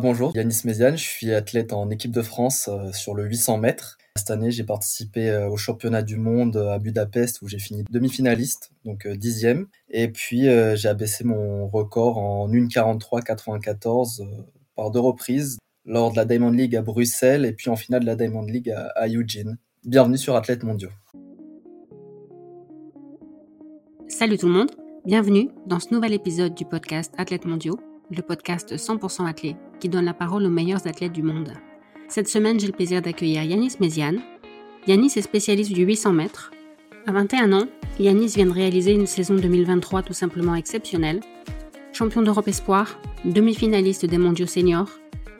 [0.00, 3.98] Bonjour, Yanis Méziane, je suis athlète en équipe de France euh, sur le 800 mètres.
[4.16, 8.70] Cette année, j'ai participé euh, au championnat du monde à Budapest où j'ai fini demi-finaliste,
[8.84, 9.66] donc euh, dixième.
[9.90, 10.42] Et puis,
[10.74, 14.24] j'ai abaissé mon record en 1,43,94
[14.76, 18.06] par deux reprises lors de la Diamond League à Bruxelles et puis en finale de
[18.06, 19.58] la Diamond League à Eugene.
[19.84, 20.90] Bienvenue sur Athlètes mondiaux.
[24.08, 24.70] Salut tout le monde,
[25.04, 27.78] bienvenue dans ce nouvel épisode du podcast Athlètes mondiaux,
[28.10, 31.52] le podcast 100% athlète qui donne la parole aux meilleurs athlètes du monde.
[32.08, 34.20] Cette semaine, j'ai le plaisir d'accueillir Yanis Méziane.
[34.86, 36.50] Yanis est spécialiste du 800 mètres.
[37.06, 37.66] À 21 ans,
[37.98, 41.20] Yanis vient de réaliser une saison 2023 tout simplement exceptionnelle.
[41.92, 44.90] Champion d'Europe Espoir, demi-finaliste des mondiaux seniors,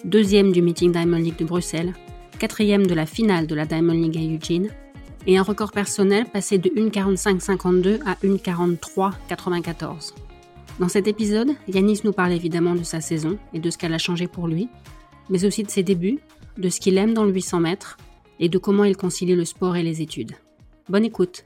[0.05, 1.95] deuxième du meeting Diamond League de Bruxelles,
[2.39, 4.69] quatrième de la finale de la Diamond League à Eugene,
[5.27, 10.15] et un record personnel passé de 1,45,52 à 1,43,94.
[10.79, 13.99] Dans cet épisode, Yanis nous parle évidemment de sa saison et de ce qu'elle a
[13.99, 14.69] changé pour lui,
[15.29, 16.21] mais aussi de ses débuts,
[16.57, 17.97] de ce qu'il aime dans le 800 mètres
[18.39, 20.37] et de comment il concilie le sport et les études.
[20.89, 21.45] Bonne écoute.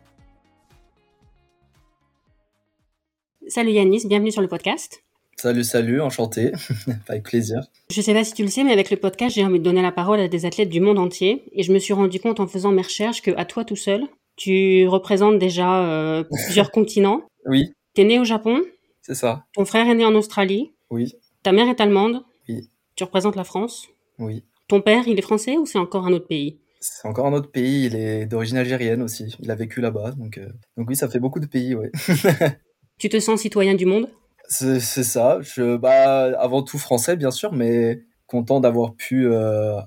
[3.48, 5.02] Salut Yanis, bienvenue sur le podcast.
[5.38, 6.52] Salut, salut, enchanté,
[7.08, 7.62] avec plaisir.
[7.90, 9.82] Je sais pas si tu le sais, mais avec le podcast, j'ai envie de donner
[9.82, 12.46] la parole à des athlètes du monde entier, et je me suis rendu compte en
[12.46, 14.04] faisant mes recherches que à toi tout seul,
[14.36, 17.22] tu représentes déjà euh, plusieurs continents.
[17.46, 17.72] Oui.
[17.94, 18.60] T'es né au Japon,
[19.02, 19.44] c'est ça.
[19.52, 20.72] Ton frère est né en Australie.
[20.90, 21.14] Oui.
[21.42, 22.22] Ta mère est allemande.
[22.48, 22.70] Oui.
[22.94, 23.88] Tu représentes la France.
[24.18, 24.44] Oui.
[24.68, 26.60] Ton père, il est français ou c'est encore un autre pays?
[26.80, 27.86] C'est encore un autre pays.
[27.86, 29.36] Il est d'origine algérienne aussi.
[29.40, 30.12] Il a vécu là-bas.
[30.12, 31.90] Donc, euh, donc oui, ça fait beaucoup de pays, ouais.
[32.98, 34.08] tu te sens citoyen du monde?
[34.48, 35.38] C'est ça.
[35.40, 39.80] Je, bah, avant tout français, bien sûr, mais content d'avoir pu euh,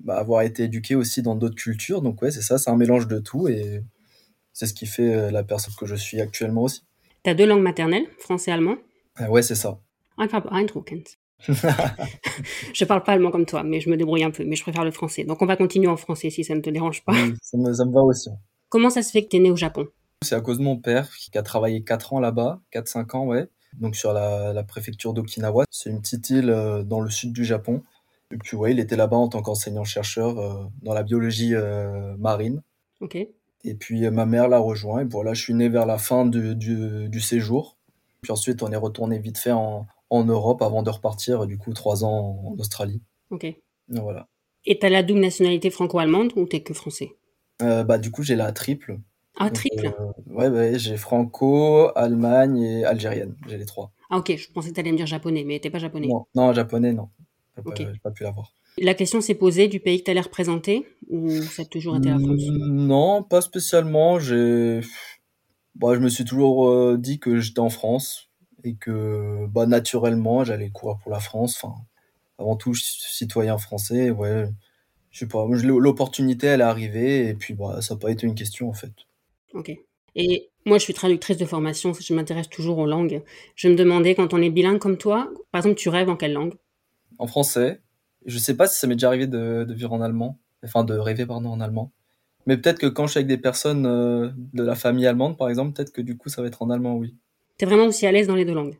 [0.00, 2.00] bah, avoir été éduqué aussi dans d'autres cultures.
[2.00, 2.58] Donc ouais, c'est ça.
[2.58, 3.82] C'est un mélange de tout et
[4.52, 6.82] c'est ce qui fait euh, la personne que je suis actuellement aussi.
[7.24, 8.76] T'as deux langues maternelles, français et allemand
[9.16, 9.80] ah Ouais, c'est ça.
[12.74, 14.84] je parle pas allemand comme toi, mais je me débrouille un peu, mais je préfère
[14.84, 15.24] le français.
[15.24, 17.14] Donc on va continuer en français si ça ne te dérange pas.
[17.40, 18.28] ça, me, ça me va aussi.
[18.68, 19.86] Comment ça se fait que tu es né au Japon?
[20.20, 23.48] C'est à cause de mon père qui a travaillé 4 ans là-bas, 4-5 ans, ouais.
[23.80, 25.64] Donc sur la, la préfecture d'Okinawa.
[25.70, 27.82] C'est une petite île euh, dans le sud du Japon.
[28.32, 32.62] Et puis ouais, il était là-bas en tant qu'enseignant-chercheur euh, dans la biologie euh, marine.
[33.00, 33.16] Ok.
[33.64, 35.00] Et puis euh, ma mère l'a rejoint.
[35.00, 37.76] Et voilà, je suis né vers la fin du, du, séjour.
[38.20, 41.72] Puis ensuite, on est retourné vite fait en, en Europe avant de repartir, du coup,
[41.72, 43.02] trois ans en Australie.
[43.30, 43.46] Ok.
[43.88, 44.28] voilà.
[44.66, 47.10] Et t'as la double nationalité franco-allemande ou t'es que français?
[47.62, 48.98] Euh, Bah du coup, j'ai la triple.
[49.36, 49.86] Ah, triple?
[49.86, 53.34] euh, Ouais, j'ai franco, Allemagne et algérienne.
[53.48, 53.90] J'ai les trois.
[54.10, 56.06] Ah ok, je pensais que t'allais me dire japonais, mais t'es pas japonais.
[56.06, 57.08] Non, non japonais, non.
[57.56, 58.52] J'ai pas, pas pu l'avoir.
[58.78, 62.08] La question s'est posée du pays que tu allais représenter ou ça a toujours été
[62.08, 62.42] la France?
[62.50, 64.18] Non, pas spécialement.
[64.18, 64.80] J'ai,
[65.76, 68.30] bah, je me suis toujours euh, dit que j'étais en France
[68.64, 71.56] et que bah, naturellement j'allais courir pour la France.
[71.62, 71.74] Enfin,
[72.38, 74.10] avant tout, je suis citoyen français.
[74.10, 74.48] Ouais,
[75.12, 75.46] je sais pas.
[75.46, 78.92] L'opportunité, elle est arrivée et puis bah, ça n'a pas été une question en fait.
[79.52, 79.70] Ok.
[80.16, 81.92] Et moi, je suis traductrice de formation.
[81.92, 83.22] Je m'intéresse toujours aux langues.
[83.54, 86.32] Je me demandais, quand on est bilingue comme toi, par exemple, tu rêves en quelle
[86.32, 86.54] langue?
[87.18, 87.80] En français.
[88.26, 90.94] Je sais pas si ça m'est déjà arrivé de, de, vivre en allemand, enfin de
[90.94, 91.92] rêver pardon en allemand.
[92.46, 95.48] Mais peut-être que quand je suis avec des personnes euh, de la famille allemande, par
[95.48, 97.14] exemple, peut-être que du coup ça va être en allemand, oui.
[97.58, 98.78] T'es vraiment aussi à l'aise dans les deux langues?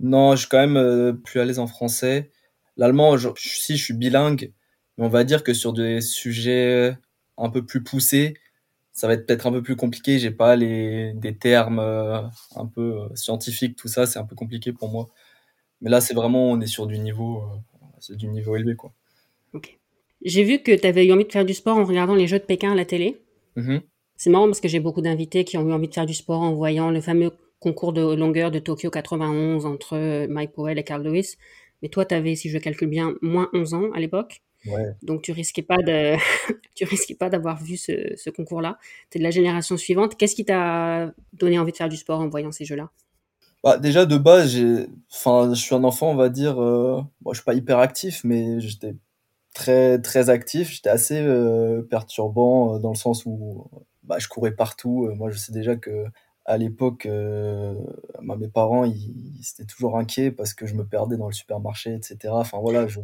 [0.00, 2.30] Non, je suis quand même euh, plus à l'aise en français.
[2.76, 4.52] L'allemand, si je suis bilingue,
[4.96, 6.96] mais on va dire que sur des sujets
[7.38, 8.34] un peu plus poussés,
[8.92, 10.18] ça va être peut-être un peu plus compliqué.
[10.18, 12.20] J'ai pas les des termes euh,
[12.54, 15.08] un peu scientifiques, tout ça, c'est un peu compliqué pour moi.
[15.80, 17.44] Mais là, c'est vraiment, on est sur du niveau
[18.00, 18.92] c'est du niveau élevé, quoi.
[19.52, 19.78] Ok.
[20.24, 22.38] J'ai vu que tu avais eu envie de faire du sport en regardant les Jeux
[22.38, 23.20] de Pékin à la télé.
[23.56, 23.82] Mm-hmm.
[24.16, 26.40] C'est marrant parce que j'ai beaucoup d'invités qui ont eu envie de faire du sport
[26.40, 31.02] en voyant le fameux concours de longueur de Tokyo 91 entre Mike Powell et Carl
[31.02, 31.36] Lewis.
[31.82, 34.42] Mais toi, tu avais, si je calcule bien, moins 11 ans à l'époque.
[34.66, 34.94] Ouais.
[35.02, 36.16] Donc tu risquais pas de,
[36.74, 38.78] tu risquais pas d'avoir vu ce, ce concours-là.
[39.10, 40.16] Tu es de la génération suivante.
[40.16, 42.90] Qu'est-ce qui t'a donné envie de faire du sport en voyant ces jeux-là?
[43.66, 46.62] Bah, déjà de base, j'ai, enfin, je suis un enfant, on va dire.
[46.62, 47.02] Euh...
[47.20, 48.94] Bon, je suis pas hyper actif, mais j'étais
[49.54, 50.70] très très actif.
[50.70, 53.68] J'étais assez euh, perturbant euh, dans le sens où
[54.04, 55.06] bah, je courais partout.
[55.06, 56.04] Euh, moi, je sais déjà que
[56.44, 61.26] à l'époque, mes parents, ils, ils étaient toujours inquiets parce que je me perdais dans
[61.26, 62.34] le supermarché, etc.
[62.36, 63.00] Enfin voilà, je,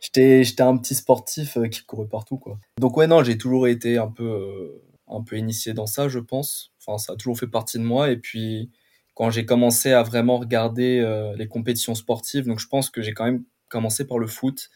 [0.00, 2.58] j'étais j'étais un petit sportif qui courait partout, quoi.
[2.80, 6.72] Donc ouais, non, j'ai toujours été un peu un peu initié dans ça, je pense.
[6.80, 8.10] Enfin, ça a toujours fait partie de moi.
[8.10, 8.70] Et puis
[9.16, 12.46] quand j'ai commencé à vraiment regarder euh, les compétitions sportives.
[12.46, 14.70] Donc je pense que j'ai quand même commencé par le foot.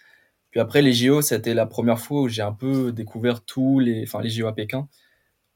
[0.50, 4.02] Puis après les JO, c'était la première fois où j'ai un peu découvert tous les,
[4.02, 4.88] enfin les JO à Pékin,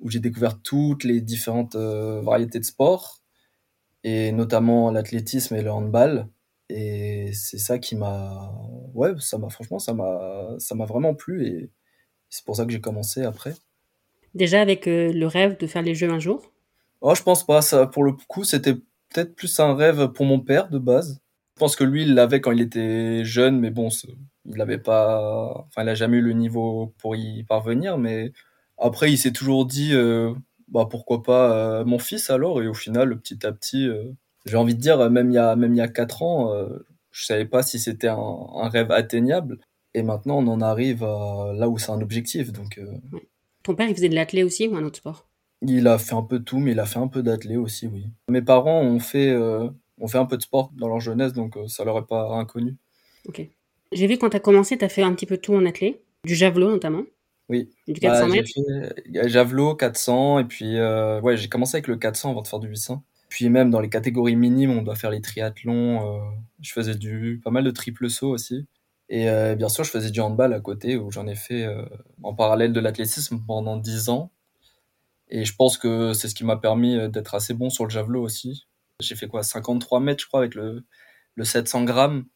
[0.00, 3.22] où j'ai découvert toutes les différentes euh, variétés de sport
[4.04, 6.28] et notamment l'athlétisme et le handball.
[6.68, 8.52] Et c'est ça qui m'a,
[8.92, 11.70] ouais, ça m'a franchement, ça m'a, ça m'a vraiment plu et
[12.28, 13.54] c'est pour ça que j'ai commencé après.
[14.34, 16.53] Déjà avec euh, le rêve de faire les jeux un jour
[17.06, 17.60] Oh, je pense pas.
[17.60, 21.20] Ça, pour le coup, c'était peut-être plus un rêve pour mon père de base.
[21.54, 23.90] Je pense que lui, il l'avait quand il était jeune, mais bon,
[24.46, 27.98] il n'avait pas, enfin, il a jamais eu le niveau pour y parvenir.
[27.98, 28.32] Mais
[28.78, 30.32] après, il s'est toujours dit, euh,
[30.68, 32.62] bah pourquoi pas euh, mon fils alors?
[32.62, 34.04] Et au final, petit à petit, euh,
[34.46, 36.54] j'ai envie de dire, même il y a même il y a quatre ans,
[37.10, 39.58] je savais pas si c'était un, un, rêve atteignable.
[39.92, 42.50] Et maintenant, on en arrive à là où c'est un objectif.
[42.52, 42.80] Donc.
[43.62, 45.28] Ton père, il faisait de l'athlé aussi ou un autre sport?
[45.62, 47.86] Il a fait un peu de tout, mais il a fait un peu d'athlé aussi,
[47.86, 48.06] oui.
[48.28, 49.34] Mes parents ont fait
[49.98, 52.34] on fait un peu de sport dans leur jeunesse, donc euh, ça leur est pas
[52.34, 52.76] inconnu.
[53.26, 53.46] Ok.
[53.92, 56.00] J'ai vu quand tu as commencé, tu as fait un petit peu tout en athlète,
[56.24, 57.02] du javelot notamment.
[57.48, 57.70] Oui.
[57.86, 58.50] Du 400 bah, mètres.
[58.54, 62.58] Fait javelot, 400, et puis euh, ouais, j'ai commencé avec le 400 avant de faire
[62.58, 63.04] du 800.
[63.28, 66.16] Puis même dans les catégories minimes, on doit faire les triathlons.
[66.16, 66.20] Euh,
[66.60, 68.66] je faisais du pas mal de triple saut aussi.
[69.10, 71.68] Et bien sûr, je faisais du handball à côté, où j'en ai fait
[72.22, 74.30] en parallèle de l'athlétisme pendant 10 ans.
[75.28, 78.22] Et je pense que c'est ce qui m'a permis d'être assez bon sur le javelot
[78.22, 78.66] aussi.
[79.00, 80.84] J'ai fait quoi 53 mètres, je crois, avec le,
[81.34, 82.26] le 700 grammes.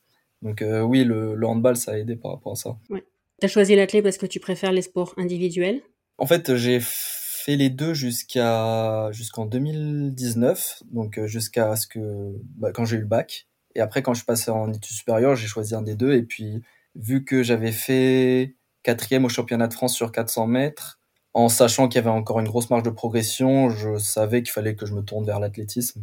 [0.43, 2.77] Donc euh, oui, le, le, handball, ça a aidé par rapport à ça.
[2.91, 3.05] Ouais.
[3.41, 5.81] Tu as choisi l'athlète parce que tu préfères les sports individuels?
[6.19, 12.73] En fait, j'ai fait les deux jusqu'à jusqu'en 2019, donc euh, jusqu'à ce que bah,
[12.73, 13.47] quand j'ai eu le bac.
[13.75, 16.15] Et après, quand je suis passé en études supérieures, j'ai choisi un des deux.
[16.15, 16.63] Et puis,
[16.97, 20.98] vu que j'avais fait quatrième au championnat de France sur 400 mètres,
[21.39, 24.75] en sachant qu'il y avait encore une grosse marge de progression, je savais qu'il fallait
[24.75, 26.03] que je me tourne vers l'athlétisme.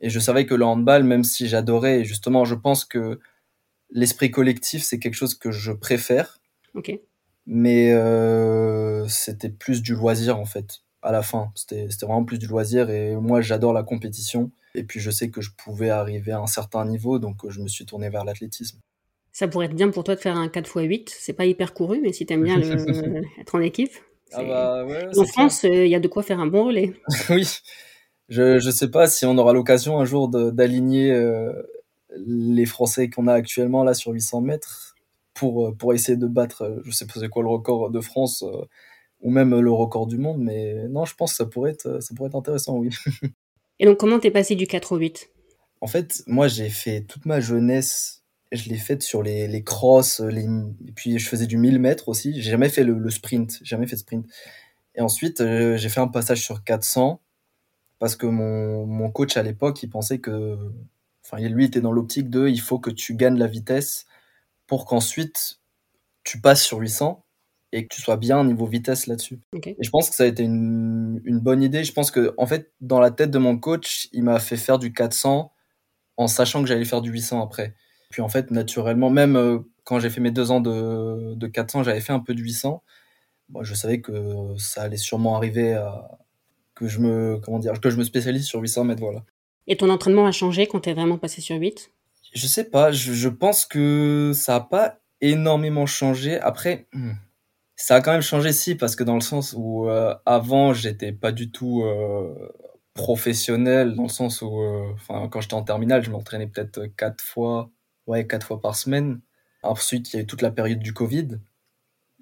[0.00, 3.20] Et je savais que le handball, même si j'adorais, et justement, je pense que
[3.90, 6.38] l'esprit collectif, c'est quelque chose que je préfère.
[6.72, 6.98] Ok.
[7.44, 11.52] Mais euh, c'était plus du loisir, en fait, à la fin.
[11.54, 12.88] C'était vraiment plus du loisir.
[12.88, 14.50] Et moi, j'adore la compétition.
[14.74, 17.68] Et puis, je sais que je pouvais arriver à un certain niveau, donc je me
[17.68, 18.78] suis tourné vers l'athlétisme.
[19.32, 21.10] Ça pourrait être bien pour toi de faire un 4x8.
[21.14, 23.92] C'est pas hyper couru, mais si t'aimes bien le, être en équipe.
[24.32, 26.92] Ah bah ouais, en France, il y a de quoi faire un bon relais.
[27.30, 27.46] oui,
[28.28, 31.52] je je sais pas si on aura l'occasion un jour d'aligner euh,
[32.16, 34.94] les Français qu'on a actuellement là sur 800 mètres
[35.34, 38.00] pour euh, pour essayer de battre euh, je sais pas c'est quoi le record de
[38.00, 38.44] France
[39.20, 42.14] ou même le record du monde mais non je pense que ça pourrait être ça
[42.14, 42.90] pourrait être intéressant oui.
[43.80, 45.30] Et donc comment t'es passé du 4 au 8
[45.80, 48.19] en fait moi j'ai fait toute ma jeunesse
[48.52, 50.44] je l'ai faite sur les, les crosses les...
[50.86, 53.86] et puis je faisais du 1000 mètres aussi j'ai jamais fait le, le sprint jamais
[53.86, 54.26] fait sprint
[54.94, 57.20] et ensuite j'ai fait un passage sur 400
[58.00, 60.58] parce que mon, mon coach à l'époque, il pensait que,
[61.24, 64.06] enfin, lui était dans l'optique de, il faut que tu gagnes la vitesse
[64.66, 65.60] pour qu'ensuite
[66.24, 67.22] tu passes sur 800
[67.72, 69.38] et que tu sois bien niveau vitesse là-dessus.
[69.64, 71.84] Et je pense que ça a été une, une, bonne idée.
[71.84, 74.78] Je pense que, en fait, dans la tête de mon coach, il m'a fait faire
[74.78, 75.52] du 400
[76.16, 77.74] en sachant que j'allais faire du 800 après.
[78.10, 81.84] Puis en fait, naturellement, même euh, quand j'ai fait mes deux ans de, de 400,
[81.84, 82.82] j'avais fait un peu de 800.
[83.48, 86.08] Moi, je savais que ça allait sûrement arriver à,
[86.74, 89.22] que je me, comment dire, que je me spécialise sur 800 mètres, voilà.
[89.66, 91.92] Et ton entraînement a changé quand tu es vraiment passé sur 8
[92.32, 96.40] Je sais pas, je, je pense que ça a pas énormément changé.
[96.40, 97.12] Après, hmm,
[97.76, 101.12] ça a quand même changé si, parce que dans le sens où euh, avant, j'étais
[101.12, 102.34] pas du tout euh,
[102.94, 104.94] professionnel, dans le sens où, euh,
[105.30, 107.70] quand j'étais en terminale, je m'entraînais peut-être quatre fois,
[108.10, 109.20] ouais, quatre fois par semaine.
[109.62, 111.38] Ensuite, il y a eu toute la période du Covid.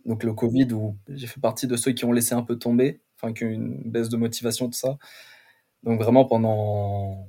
[0.04, 3.00] Donc le Covid où j'ai fait partie de ceux qui ont laissé un peu tomber
[3.16, 4.99] enfin qu'une baisse de motivation de ça.
[5.83, 7.26] Donc vraiment pendant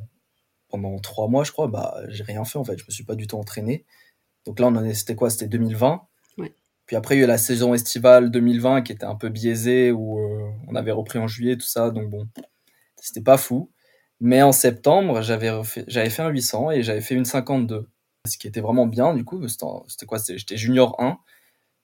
[0.69, 2.77] pendant trois mois, je crois, bah j'ai rien fait en fait.
[2.77, 3.85] Je me suis pas du tout entraîné.
[4.45, 5.29] Donc là, on en est, c'était quoi?
[5.29, 6.01] C'était 2020.
[6.37, 6.53] Ouais.
[6.85, 9.91] Puis après, il y a eu la saison estivale 2020 qui était un peu biaisée
[9.91, 11.91] où euh, on avait repris en juillet tout ça.
[11.91, 12.27] Donc bon,
[12.97, 13.71] c'était pas fou.
[14.21, 15.51] Mais en septembre, j'avais
[15.87, 17.87] j'avais fait un 800 et j'avais fait une 52.
[18.27, 21.19] Ce qui était vraiment bien, du coup, c'était quoi J'étais junior 1.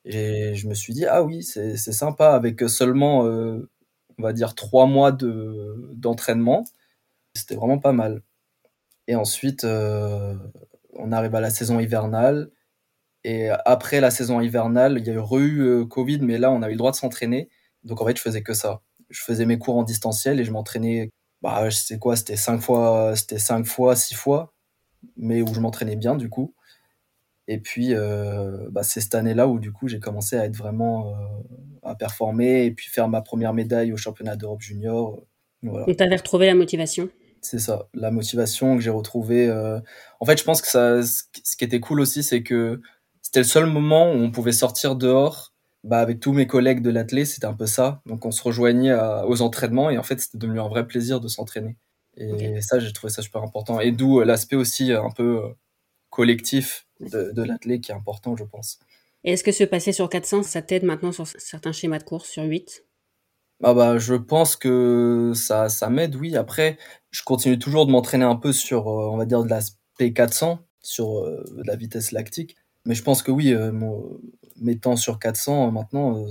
[0.05, 3.69] Et je me suis dit, ah oui, c'est sympa, avec seulement euh,
[4.17, 6.65] on va dire, trois mois de, d'entraînement.
[7.35, 8.21] C'était vraiment pas mal.
[9.07, 10.35] Et ensuite, euh,
[10.93, 12.51] on arrive à la saison hivernale.
[13.23, 16.69] Et après la saison hivernale, il y a eu euh, Covid, mais là, on a
[16.69, 17.49] eu le droit de s'entraîner.
[17.83, 18.81] Donc en fait, je faisais que ça.
[19.09, 21.11] Je faisais mes cours en distanciel et je m'entraînais,
[21.41, 24.53] bah, je sais quoi, c'était cinq fois, c'était cinq fois, six fois,
[25.17, 26.53] mais où je m'entraînais bien du coup.
[27.47, 31.09] Et puis, euh, bah, c'est cette année-là où du coup j'ai commencé à être vraiment
[31.09, 31.13] euh,
[31.83, 35.21] à performer et puis faire ma première médaille au championnat d'Europe junior.
[35.61, 35.85] Voilà.
[35.87, 37.09] Et tu avais retrouvé la motivation?
[37.41, 39.47] C'est ça, la motivation que j'ai retrouvée.
[39.47, 39.79] Euh...
[40.19, 42.81] En fait, je pense que ça, ce qui était cool aussi, c'est que
[43.21, 45.53] c'était le seul moment où on pouvait sortir dehors.
[45.83, 48.01] Bah, avec tous mes collègues de l'athlé, c'était un peu ça.
[48.07, 51.19] Donc on se rejoignait à, aux entraînements et en fait c'était devenu un vrai plaisir
[51.19, 51.77] de s'entraîner.
[52.17, 52.61] Et okay.
[52.61, 53.79] ça, j'ai trouvé ça super important.
[53.79, 55.41] Et d'où euh, l'aspect aussi un peu
[56.09, 58.79] collectif de, de l'athlète qui est important, je pense.
[59.23, 62.29] Et est-ce que se passer sur 400, ça t'aide maintenant sur certains schémas de course
[62.29, 62.85] sur 8
[63.63, 66.35] ah bah, je pense que ça, ça m'aide, oui.
[66.35, 66.77] Après,
[67.11, 70.59] je continue toujours de m'entraîner un peu sur, euh, on va dire, de l'aspect 400,
[70.81, 72.57] sur euh, la vitesse lactique.
[72.85, 74.19] Mais je pense que oui, euh, mon,
[74.57, 76.25] mes temps sur 400 maintenant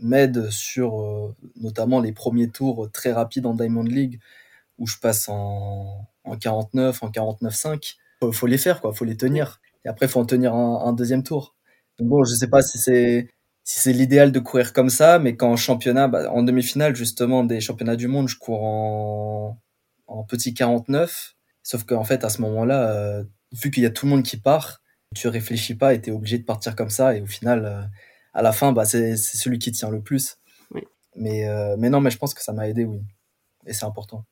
[0.00, 4.18] m'aident sur notamment les premiers tours très rapides en Diamond League,
[4.82, 7.94] où je passe en, en 49, en 49,5.
[8.20, 9.60] Faut, faut les faire, quoi, faut les tenir.
[9.84, 11.54] Et après, faut en tenir un, un deuxième tour.
[11.98, 13.28] Donc bon, je sais pas si c'est
[13.64, 17.44] si c'est l'idéal de courir comme ça, mais quand en championnat, bah, en demi-finale justement
[17.44, 19.60] des championnats du monde, je cours en,
[20.08, 21.34] en petit 49.
[21.62, 24.36] Sauf qu'en fait, à ce moment-là, euh, vu qu'il y a tout le monde qui
[24.36, 24.82] part,
[25.14, 27.14] tu réfléchis pas et tu es obligé de partir comme ça.
[27.16, 27.82] Et au final, euh,
[28.34, 30.38] à la fin, bah, c'est celui qui tient le plus.
[30.72, 30.82] Oui.
[31.16, 33.00] Mais, euh, mais non, mais je pense que ça m'a aidé, oui.
[33.66, 34.24] Et c'est important.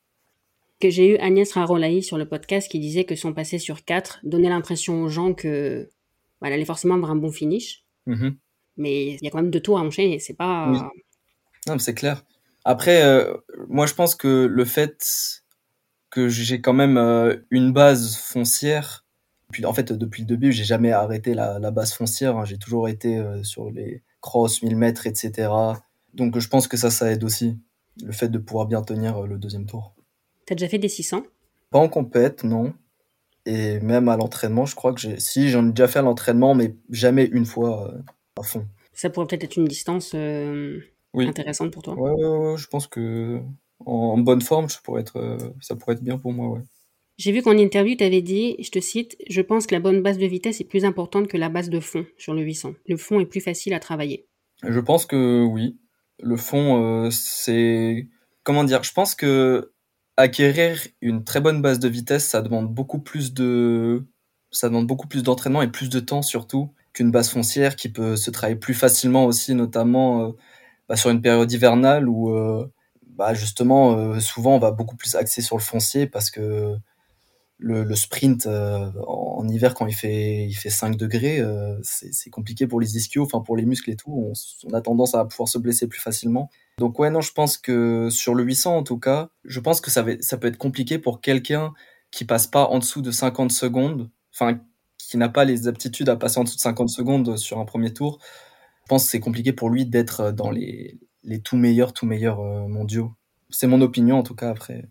[0.81, 4.19] Que j'ai eu Agnès Rarolaï sur le podcast qui disait que son passé sur 4
[4.23, 5.89] donnait l'impression aux gens que
[6.41, 7.85] bah, elle allait forcément avoir un bon finish.
[8.07, 8.31] Mm
[8.77, 10.71] mais il y a quand même deux tours à enchaîner, c'est pas.
[10.71, 10.79] Oui.
[11.67, 12.23] Non, c'est clair.
[12.65, 13.33] Après, euh,
[13.67, 15.43] moi, je pense que le fait
[16.09, 19.05] que j'ai quand même euh, une base foncière,
[19.51, 22.37] puis en fait, depuis le début, j'ai jamais arrêté la, la base foncière.
[22.37, 25.49] Hein, j'ai toujours été euh, sur les cross, 1000 mètres, etc.
[26.13, 27.57] Donc, je pense que ça, ça aide aussi.
[28.03, 29.95] Le fait de pouvoir bien tenir le deuxième tour.
[30.51, 31.23] T'as déjà fait des 600
[31.69, 32.73] Pas en compète, non.
[33.45, 35.17] Et même à l'entraînement, je crois que j'ai.
[35.17, 37.93] Si, j'en ai déjà fait à l'entraînement, mais jamais une fois
[38.37, 38.67] à fond.
[38.91, 40.81] Ça pourrait peut-être être une distance euh,
[41.13, 41.25] oui.
[41.25, 41.93] intéressante pour toi.
[41.93, 43.39] Ouais, ouais, ouais, je pense que
[43.85, 46.49] en bonne forme, je pourrais être, euh, ça pourrait être bien pour moi.
[46.49, 46.63] Ouais.
[47.17, 50.01] J'ai vu qu'en interview, tu avais dit, je te cite, je pense que la bonne
[50.01, 52.73] base de vitesse est plus importante que la base de fond sur le 800.
[52.89, 54.27] Le fond est plus facile à travailler.
[54.63, 55.77] Je pense que oui.
[56.21, 58.09] Le fond, euh, c'est.
[58.43, 59.71] Comment dire Je pense que
[60.17, 64.05] acquérir une très bonne base de vitesse, ça demande beaucoup plus de.
[64.51, 68.17] Ça demande beaucoup plus d'entraînement et plus de temps surtout qu'une base foncière qui peut
[68.17, 70.31] se travailler plus facilement aussi, notamment euh,
[70.89, 72.69] bah, sur une période hivernale où euh,
[73.07, 76.75] bah, justement euh, souvent on va beaucoup plus axer sur le foncier parce que
[77.63, 81.43] le, sprint en, hiver quand il fait il fait 5 degrés
[81.83, 84.33] c'est compliqué pour les ischios enfin pour les muscles et tout
[84.65, 86.49] on, a tendance à pouvoir se blesser plus facilement
[86.81, 89.91] donc ouais non je pense que sur le 800 en tout cas je pense que
[89.91, 91.73] ça, va, ça peut être compliqué pour quelqu'un
[92.09, 94.59] qui passe pas en dessous de 50 secondes enfin
[95.11, 97.93] qui n'a pas les aptitudes à passer en dessous de 50 secondes sur un premier
[97.93, 98.19] tour,
[98.83, 102.39] je pense que c'est compliqué pour lui d'être dans les, les tout meilleurs, tout meilleurs
[102.39, 103.11] euh, mondiaux.
[103.49, 104.87] C'est mon opinion en tout cas après.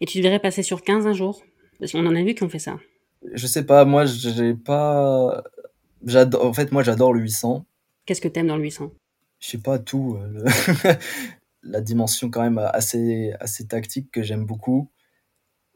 [0.00, 1.42] Et tu devrais passer sur 15 un jour
[1.80, 2.78] Parce qu'on en a vu qui ont fait ça.
[3.32, 5.42] Je sais pas, moi j'ai pas.
[6.40, 7.66] En fait, moi j'adore le 800.
[8.06, 8.92] Qu'est-ce que t'aimes dans le 800
[9.40, 10.18] Je sais pas tout.
[10.20, 10.44] Euh,
[11.62, 14.90] la dimension quand même assez, assez tactique que j'aime beaucoup.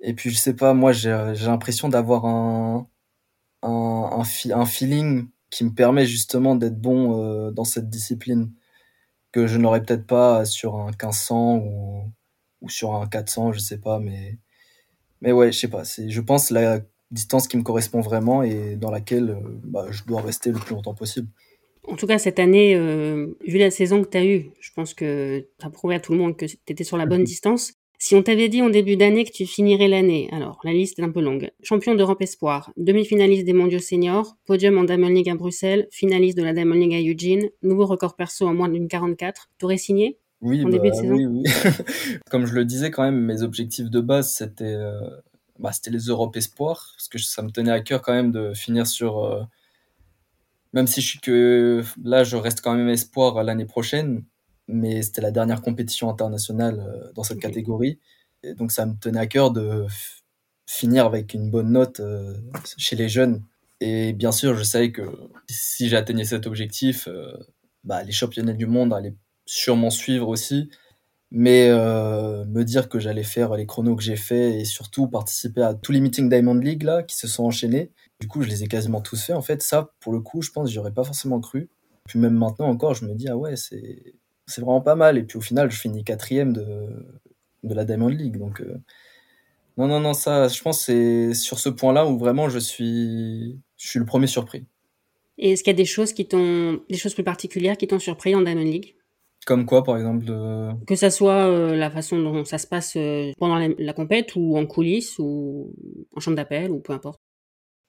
[0.00, 1.10] Et puis je sais pas, moi j'ai
[1.46, 2.88] l'impression d'avoir un,
[3.62, 8.52] un, un, un, feeling qui me permet justement d'être bon euh, dans cette discipline
[9.32, 12.12] que je n'aurais peut-être pas sur un 1500 ou,
[12.62, 14.38] ou sur un 400, je sais pas, mais
[15.22, 15.84] mais ouais, je sais pas.
[15.84, 20.04] C'est, je pense la distance qui me correspond vraiment et dans laquelle euh, bah, je
[20.04, 21.28] dois rester le plus longtemps possible.
[21.86, 24.94] En tout cas, cette année, euh, vu la saison que tu as eue, je pense
[24.94, 27.72] que tu as prouvé à tout le monde que tu étais sur la bonne distance.
[27.98, 31.02] Si on t'avait dit en début d'année que tu finirais l'année, alors la liste est
[31.02, 31.50] un peu longue.
[31.62, 36.42] Champion d'Europe Espoir, demi-finaliste des mondiaux seniors, podium en Diamond League à Bruxelles, finaliste de
[36.42, 40.62] la Diamond League à Eugene, nouveau record perso en moins d'une 44, t'aurais signé oui,
[40.62, 41.14] en bah, début de saison?
[41.14, 41.42] oui, oui.
[42.30, 44.98] Comme je le disais quand même, mes objectifs de base, c'était euh,
[45.60, 48.86] bah, les Europes Espoir, parce que ça me tenait à cœur quand même de finir
[48.86, 49.24] sur...
[49.24, 49.42] Euh,
[50.72, 51.82] même si je suis que...
[52.04, 54.24] Là, je reste quand même espoir l'année prochaine,
[54.68, 57.48] mais c'était la dernière compétition internationale euh, dans cette okay.
[57.48, 57.98] catégorie.
[58.42, 59.86] Et donc ça me tenait à cœur de
[60.66, 62.34] finir avec une bonne note euh,
[62.76, 63.42] chez les jeunes.
[63.80, 65.02] Et bien sûr, je savais que
[65.48, 67.32] si j'atteignais cet objectif, euh,
[67.84, 70.70] bah, les championnats du monde allaient sûrement suivre aussi.
[71.30, 75.62] Mais euh, me dire que j'allais faire les chronos que j'ai fait et surtout participer
[75.62, 77.90] à tous les meetings Diamond League là qui se sont enchaînés.
[78.22, 79.34] Du coup, je les ai quasiment tous faits.
[79.34, 81.68] En fait, ça, pour le coup, je pense, j'aurais pas forcément cru.
[82.06, 84.14] Puis même maintenant encore, je me dis ah ouais, c'est
[84.46, 85.18] c'est vraiment pas mal.
[85.18, 86.86] Et puis au final, je finis quatrième de,
[87.64, 88.38] de la Diamond League.
[88.38, 88.78] Donc, euh...
[89.76, 93.88] non, non, non, ça, je pense c'est sur ce point-là où vraiment je suis, je
[93.88, 94.66] suis le premier surpris.
[95.36, 97.98] Et est-ce qu'il y a des choses qui t'ont, des choses plus particulières qui t'ont
[97.98, 98.94] surpris en Diamond League?
[99.46, 100.70] Comme quoi, par exemple de...
[100.86, 104.36] Que ça soit euh, la façon dont ça se passe euh, pendant la, la compète
[104.36, 105.74] ou en coulisses ou
[106.14, 107.18] en chambre d'appel ou peu importe.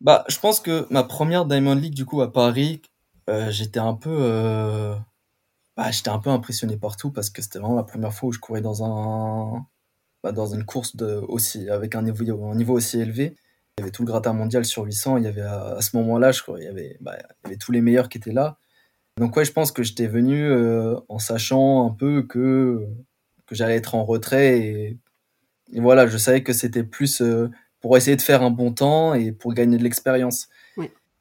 [0.03, 2.81] Bah, je pense que ma première Diamond League du coup à Paris,
[3.29, 4.95] euh, j'étais un peu
[5.77, 8.39] bah, j'étais un peu impressionné partout parce que c'était vraiment la première fois où je
[8.39, 9.65] courais dans un
[10.23, 10.95] bah, dans une course
[11.27, 13.35] aussi avec un niveau un niveau aussi élevé
[13.77, 15.17] Il y avait tout le gratin mondial sur 800.
[15.17, 17.57] Il y avait à, ce moment-là, je crois, il y, avait, bah, il y avait
[17.57, 18.57] tous les meilleurs qui étaient là.
[19.17, 22.87] Donc ouais, je pense que j'étais venu euh, en sachant un peu que,
[23.45, 24.59] que j'allais être en retrait.
[24.59, 24.99] Et,
[25.75, 27.49] voilà, je savais que c'était plus euh,
[27.83, 30.47] pour essayer de faire un bon temps et pour gagner de l'expérience.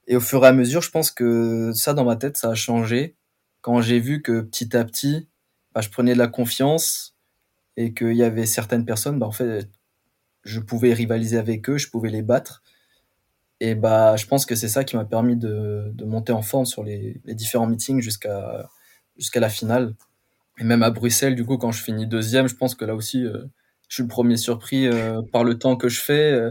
[0.06, 2.54] Et au fur et à mesure, je pense que ça, dans ma tête, ça a
[2.54, 3.16] changé.
[3.62, 5.28] Quand j'ai vu que petit à petit,
[5.74, 7.16] bah, je prenais de la confiance
[7.76, 9.68] et qu'il y avait certaines personnes, bah, en fait,
[10.44, 12.62] je pouvais rivaliser avec eux, je pouvais les battre.
[13.58, 16.66] Et bah, je pense que c'est ça qui m'a permis de, de, monter en forme
[16.66, 18.70] sur les, les différents meetings jusqu'à
[19.16, 19.94] jusqu'à la finale.
[20.58, 23.24] Et même à Bruxelles, du coup, quand je finis deuxième, je pense que là aussi,
[23.24, 23.46] euh,
[23.92, 26.50] je suis le premier surpris euh, par le temps que je fais euh,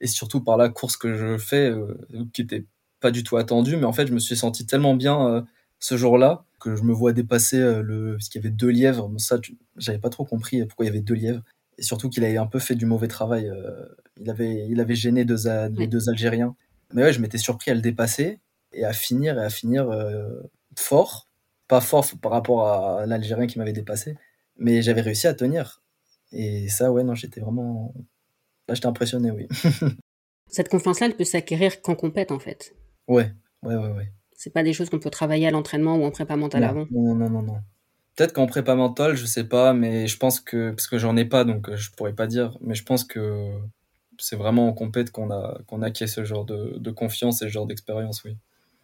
[0.00, 1.72] et surtout par la course que je fais,
[2.32, 2.64] qui était
[3.00, 3.76] pas du tout attendue.
[3.76, 5.46] Mais en fait, je me suis senti tellement bien
[5.78, 9.12] ce jour-là que je me vois dépasser le parce qu'il y avait deux lièvres.
[9.18, 9.38] Ça,
[9.76, 11.42] j'avais pas trop compris pourquoi il y avait deux lièvres
[11.80, 13.48] et surtout qu'il avait un peu fait du mauvais travail.
[13.48, 13.86] Euh,
[14.18, 16.54] il, avait, il avait gêné deux, les deux Algériens.
[16.92, 18.38] Mais ouais, je m'étais surpris à le dépasser
[18.72, 20.28] et à finir et à finir euh,
[20.76, 21.28] fort.
[21.68, 24.16] Pas fort par rapport à l'Algérien qui m'avait dépassé,
[24.58, 25.80] mais j'avais réussi à tenir.
[26.32, 27.94] Et ça, ouais, non, j'étais vraiment.
[28.68, 29.48] Là, j'étais impressionné, oui.
[30.48, 32.74] Cette confiance-là, elle peut s'acquérir qu'en compète, en fait.
[33.08, 33.32] Ouais,
[33.62, 34.12] ouais, ouais, ouais.
[34.36, 36.86] C'est pas des choses qu'on peut travailler à l'entraînement ou en prépa mentale avant.
[36.90, 37.58] Non, non, non, non.
[38.16, 41.24] Peut-être qu'en prépa mentale, je sais pas, mais je pense que, parce que j'en ai
[41.24, 43.52] pas, donc euh, je pourrais pas dire, mais je pense que
[44.18, 47.50] c'est vraiment en compète qu'on a, qu'on acquiert ce genre de, de, confiance et ce
[47.50, 48.36] genre d'expérience, oui.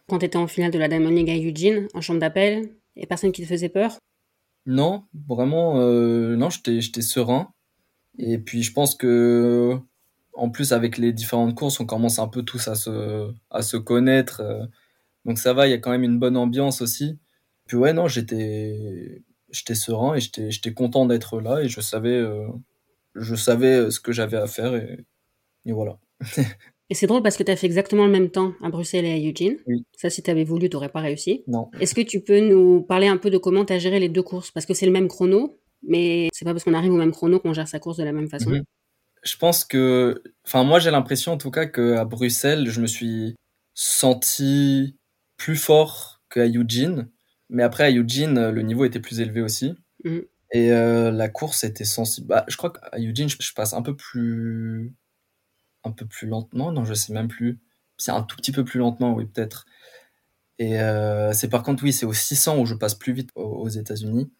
[0.07, 3.05] Quand tu étais en finale de la Diamond League à Eugene, en chambre d'appel, et
[3.05, 3.97] personne qui te faisait peur?
[4.67, 7.53] Non, vraiment, euh, non, j'étais serein.
[8.19, 9.79] Et puis je pense que,
[10.33, 14.41] en plus, avec les différentes courses, on commence un peu tous à se, connaître.
[14.41, 14.65] Euh,
[15.25, 17.17] donc ça va, il y a quand même une bonne ambiance aussi.
[17.67, 20.19] Puis ouais, non, j'étais serein et
[20.51, 22.49] j'étais content d'être là et je savais, euh,
[23.15, 25.05] ce que j'avais à faire et
[25.71, 25.99] voilà.
[26.89, 29.11] et c'est drôle parce que tu as fait exactement le même temps à Bruxelles et
[29.11, 29.57] à Eugene.
[29.95, 31.43] Ça, si tu avais voulu, tu n'aurais pas réussi.
[31.47, 31.69] Non.
[31.79, 34.23] Est-ce que tu peux nous parler un peu de comment tu as géré les deux
[34.23, 34.51] courses?
[34.51, 37.39] Parce que c'est le même chrono, mais c'est pas parce qu'on arrive au même chrono
[37.39, 38.51] qu'on gère sa course de la même façon.
[38.51, 38.63] Mhm.
[39.23, 43.35] Je pense que, enfin, moi j'ai l'impression en tout cas qu'à Bruxelles, je me suis
[43.73, 44.95] senti
[45.37, 47.09] plus fort qu'à Eugene
[47.49, 49.75] mais après, à Eugene, le niveau était plus élevé aussi.
[50.03, 50.19] Mm.
[50.53, 52.27] Et euh, la course était sensible.
[52.27, 54.93] Bah, je crois qu'à Eugene, je, passe un peu plus.
[55.87, 56.71] Un peu plus lentement.
[56.71, 57.59] Non, je sais même plus.
[57.97, 59.65] C'est un tout petit peu plus lentement, oui, peut-être.
[60.59, 63.69] Et euh, c'est par contre, oui, c'est au 600 où je passe plus vite aux,
[63.69, 64.31] États-Unis.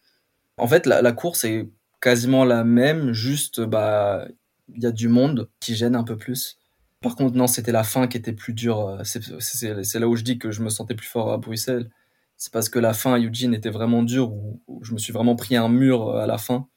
[0.56, 1.68] En fait, la, course est
[2.00, 4.26] quasiment la même, juste, bah,
[4.74, 6.58] il y a du monde qui gêne un peu plus.
[7.00, 9.00] Par contre, non, c'était la fin qui était plus dure.
[9.04, 11.90] C'est là où je dis que je me sentais plus fort à Bruxelles
[12.38, 15.34] c'est parce que la fin à Eugene était vraiment dure, où, je me suis vraiment
[15.34, 16.68] pris un mur à la fin.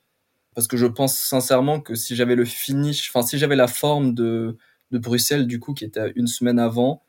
[0.55, 4.13] Parce que je pense sincèrement que si j'avais le finish, enfin si j'avais la forme
[4.13, 4.57] de,
[4.91, 7.03] de Bruxelles du coup qui était une semaine avant,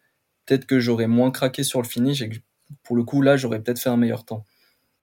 [0.46, 2.36] peut-être que j'aurais moins craqué sur le finish et que
[2.84, 4.44] pour le coup là j'aurais peut-être fait un meilleur temps.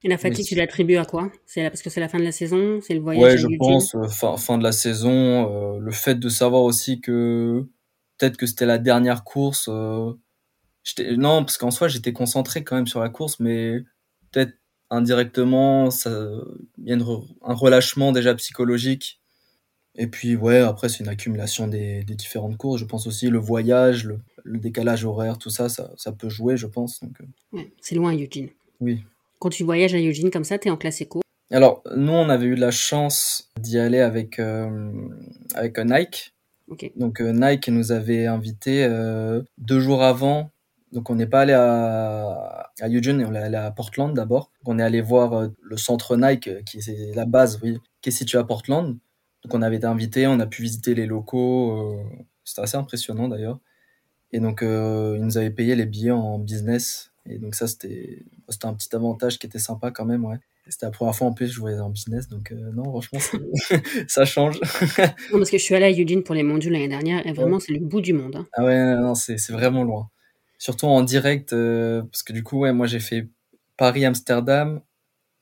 [0.02, 1.30] Et la fatigue, tu l'attribues à quoi?
[1.44, 3.22] C'est parce que c'est la fin de la saison, c'est le voyage.
[3.22, 7.02] Ouais, je pense euh, fin, fin de la saison, euh, le fait de savoir aussi
[7.02, 7.66] que
[8.16, 9.68] peut-être que c'était la dernière course
[11.16, 13.80] non, parce qu'en soi, j'étais concentré quand même sur la course, mais
[14.30, 14.54] peut-être
[14.90, 19.20] indirectement, il y a un relâchement déjà psychologique.
[19.96, 22.80] Et puis, ouais, après, c'est une accumulation des, des, différentes courses.
[22.80, 26.66] Je pense aussi le voyage, le, décalage horaire, tout ça, ça, ça, peut jouer, je
[26.66, 27.00] pense.
[27.00, 27.20] Donc,
[27.54, 27.62] euh.
[27.80, 28.48] c'est loin, Eugene.
[28.80, 29.02] Oui.
[29.40, 32.28] Quand tu voyages à Eugene comme ça, tu es en classe éco Alors, nous, on
[32.28, 34.92] avait eu la chance d'y aller avec, euh,
[35.54, 36.34] avec Nike.
[36.94, 38.88] Donc, euh, Nike nous avait invités
[39.58, 40.52] deux jours avant
[40.92, 44.50] donc on n'est pas allé à, à Eugene, on est allé à Portland d'abord.
[44.64, 48.08] On est allé voir euh, le centre Nike, euh, qui est la base, oui, qui
[48.08, 48.98] est situé à Portland.
[49.44, 51.78] Donc on avait été invité, on a pu visiter les locaux.
[51.78, 52.02] Euh,
[52.44, 53.60] c'était assez impressionnant d'ailleurs.
[54.32, 57.12] Et donc ils nous avaient payé les billets en business.
[57.26, 58.24] Et donc ça c'était
[58.62, 60.38] un petit avantage qui était sympa quand même, ouais.
[60.68, 63.40] C'était la première fois en plus que je voyais en business, donc non, franchement,
[64.06, 64.60] ça change.
[65.32, 67.58] non, parce que je suis allé à Eugene pour les mondiaux l'année dernière, et vraiment,
[67.58, 68.36] c'est le bout du monde.
[68.36, 68.46] Hein.
[68.52, 70.10] Ah ouais, non, c'est vraiment loin
[70.60, 73.28] surtout en direct, euh, parce que du coup, ouais, moi j'ai fait
[73.76, 74.80] Paris-Amsterdam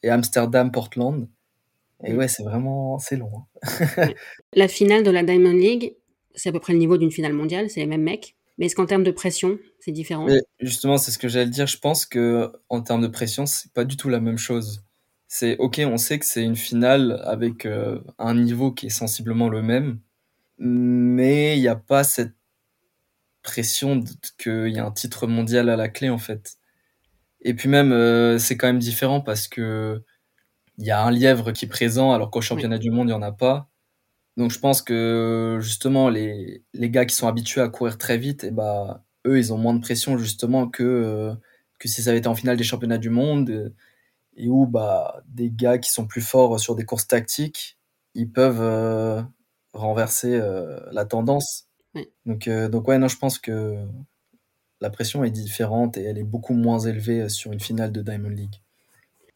[0.02, 1.28] et Amsterdam-Portland.
[2.04, 3.30] Et ouais, c'est vraiment, c'est long.
[3.64, 4.10] Hein.
[4.54, 5.96] la finale de la Diamond League,
[6.36, 8.36] c'est à peu près le niveau d'une finale mondiale, c'est les mêmes mecs.
[8.56, 10.28] Mais est-ce qu'en termes de pression, c'est différent?
[10.60, 11.66] Justement, c'est ce que j'allais dire.
[11.66, 14.84] Je pense que en termes de pression, c'est pas du tout la même chose.
[15.26, 19.48] C'est ok, on sait que c'est une finale avec euh, un niveau qui est sensiblement
[19.48, 20.00] le même,
[20.58, 22.37] mais il n'y a pas cette
[23.48, 24.02] pression
[24.38, 26.56] qu'il y a un titre mondial à la clé en fait.
[27.42, 30.02] Et puis même, euh, c'est quand même différent parce que
[30.78, 33.18] il y a un lièvre qui est présent alors qu'au championnat du monde, il n'y
[33.18, 33.68] en a pas.
[34.36, 38.44] Donc je pense que justement les, les gars qui sont habitués à courir très vite,
[38.44, 41.34] et bah eux ils ont moins de pression justement que euh,
[41.80, 43.74] que si ça avait été en finale des championnats du monde
[44.36, 47.78] et où bah des gars qui sont plus forts sur des courses tactiques,
[48.14, 49.22] ils peuvent euh,
[49.74, 51.67] renverser euh, la tendance.
[52.26, 53.86] Donc donc ouais non je pense que
[54.80, 58.28] la pression est différente et elle est beaucoup moins élevée sur une finale de Diamond
[58.28, 58.56] League.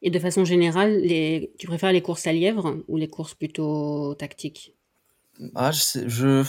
[0.02, 1.52] Et de façon générale, les...
[1.58, 4.74] tu préfères les courses à lièvre ou les courses plutôt tactiques?
[5.54, 6.42] Ah, je sais, je...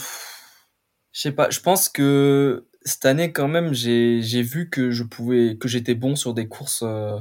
[1.12, 1.50] je sais pas.
[1.50, 5.94] Je pense que cette année, quand même, j'ai j'ai vu que je pouvais, que j'étais
[5.94, 7.18] bon sur des courses euh,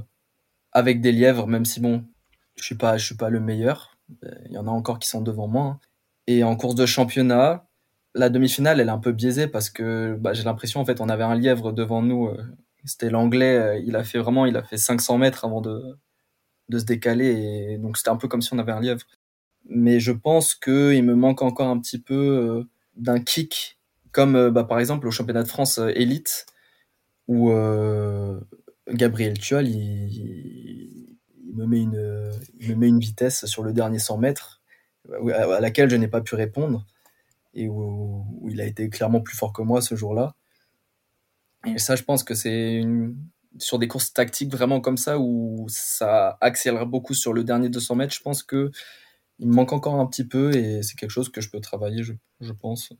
[0.71, 2.03] avec des lièvres, même si bon,
[2.55, 3.97] je suis pas, je suis pas le meilleur.
[4.47, 5.65] Il y en a encore qui sont devant moi.
[5.65, 5.79] Hein.
[6.25, 7.67] Et en course de championnat,
[8.15, 11.09] la demi-finale, elle est un peu biaisée parce que bah, j'ai l'impression, en fait, on
[11.09, 12.27] avait un lièvre devant nous.
[12.27, 12.37] Euh,
[12.85, 13.57] c'était l'anglais.
[13.57, 15.97] Euh, il a fait vraiment, il a fait 500 mètres avant de,
[16.69, 17.27] de se décaler.
[17.73, 19.01] Et donc, c'était un peu comme si on avait un lièvre.
[19.65, 22.63] Mais je pense qu'il me manque encore un petit peu euh,
[22.95, 23.79] d'un kick,
[24.11, 26.45] comme bah, par exemple au championnat de France élite,
[27.27, 27.51] où
[28.89, 33.99] Gabriel Thual, il, il, me met une, il me met une vitesse sur le dernier
[33.99, 34.61] 100 mètres
[35.33, 36.85] à laquelle je n'ai pas pu répondre
[37.53, 40.35] et où, il a été clairement plus fort que moi ce jour-là.
[41.65, 43.15] Et ça, je pense que c'est une...
[43.57, 47.95] sur des courses tactiques vraiment comme ça où ça accélère beaucoup sur le dernier 200
[47.95, 48.13] mètres.
[48.13, 48.71] Je pense que
[49.39, 52.03] il me manque encore un petit peu et c'est quelque chose que je peux travailler,
[52.03, 52.93] je, je pense.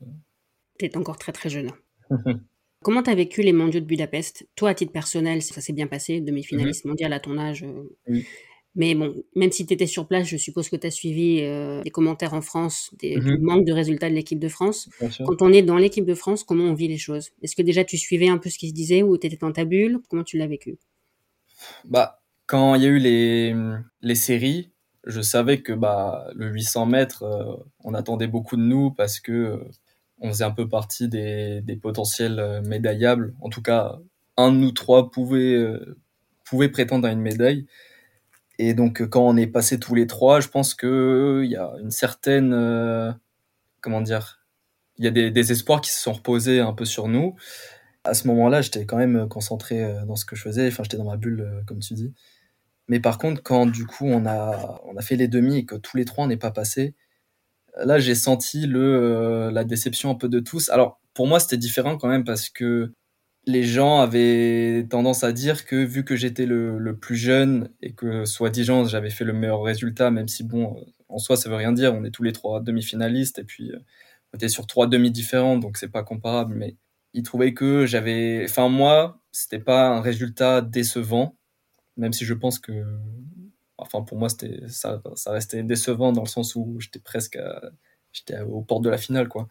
[0.78, 1.70] Tu es encore très très jeune.
[2.82, 4.46] Comment tu as vécu les mondiaux de Budapest?
[4.56, 6.90] Toi, à titre personnel, ça s'est bien passé, demi-finaliste mhm.
[6.90, 7.64] mondial à ton âge.
[7.64, 8.20] Euh,
[8.76, 11.80] mais bon, même si tu étais sur place, je suppose que tu as suivi euh,
[11.82, 13.42] des commentaires en France des, du mhm.
[13.42, 14.88] manque de résultats de l'équipe de France.
[15.24, 17.30] Quand on est dans l'équipe de France, comment on vit les choses?
[17.42, 19.52] Est-ce que déjà tu suivais un peu ce qui se disait ou tu étais dans
[19.52, 20.00] ta bulle?
[20.08, 20.78] Comment tu l'as vécu?
[21.84, 23.54] Bah, quand il y a eu les,
[24.02, 24.72] les séries,
[25.06, 29.32] je savais que bah, le 800 mètres, euh, on attendait beaucoup de nous parce que
[29.32, 29.58] euh,
[30.18, 33.34] on faisait un peu partie des, des potentiels médaillables.
[33.40, 33.98] En tout cas,
[34.36, 35.62] un de nous trois pouvait,
[36.44, 37.66] pouvait prétendre à une médaille.
[38.58, 41.72] Et donc, quand on est passé tous les trois, je pense que il y a
[41.80, 43.12] une certaine, euh,
[43.80, 44.46] comment dire,
[44.98, 47.34] il y a des, espoirs qui se sont reposés un peu sur nous.
[48.04, 50.68] À ce moment-là, j'étais quand même concentré euh, dans ce que je faisais.
[50.68, 52.14] Enfin, j'étais dans ma bulle, euh, comme tu dis.
[52.88, 55.76] Mais par contre, quand du coup on a on a fait les demi et que
[55.76, 56.94] tous les trois on n'est pas passé,
[57.76, 60.70] là j'ai senti le la déception un peu de tous.
[60.70, 62.92] Alors pour moi c'était différent quand même parce que
[63.46, 68.24] les gens avaient tendance à dire que vu que j'étais le, plus jeune et que
[68.24, 70.76] soi-disant j'avais fait le meilleur résultat, même si bon,
[71.08, 73.72] en soi ça veut rien dire, on est tous les trois demi-finalistes et puis
[74.32, 76.76] on était sur trois demi différents, donc c'est pas comparable, mais
[77.12, 81.36] ils trouvaient que j'avais, enfin moi, c'était pas un résultat décevant,
[81.96, 82.84] même si je pense que,
[83.78, 87.38] enfin pour moi c'était ça, ça restait décevant dans le sens où j'étais presque,
[88.12, 89.48] j'étais aux portes de la finale quoi.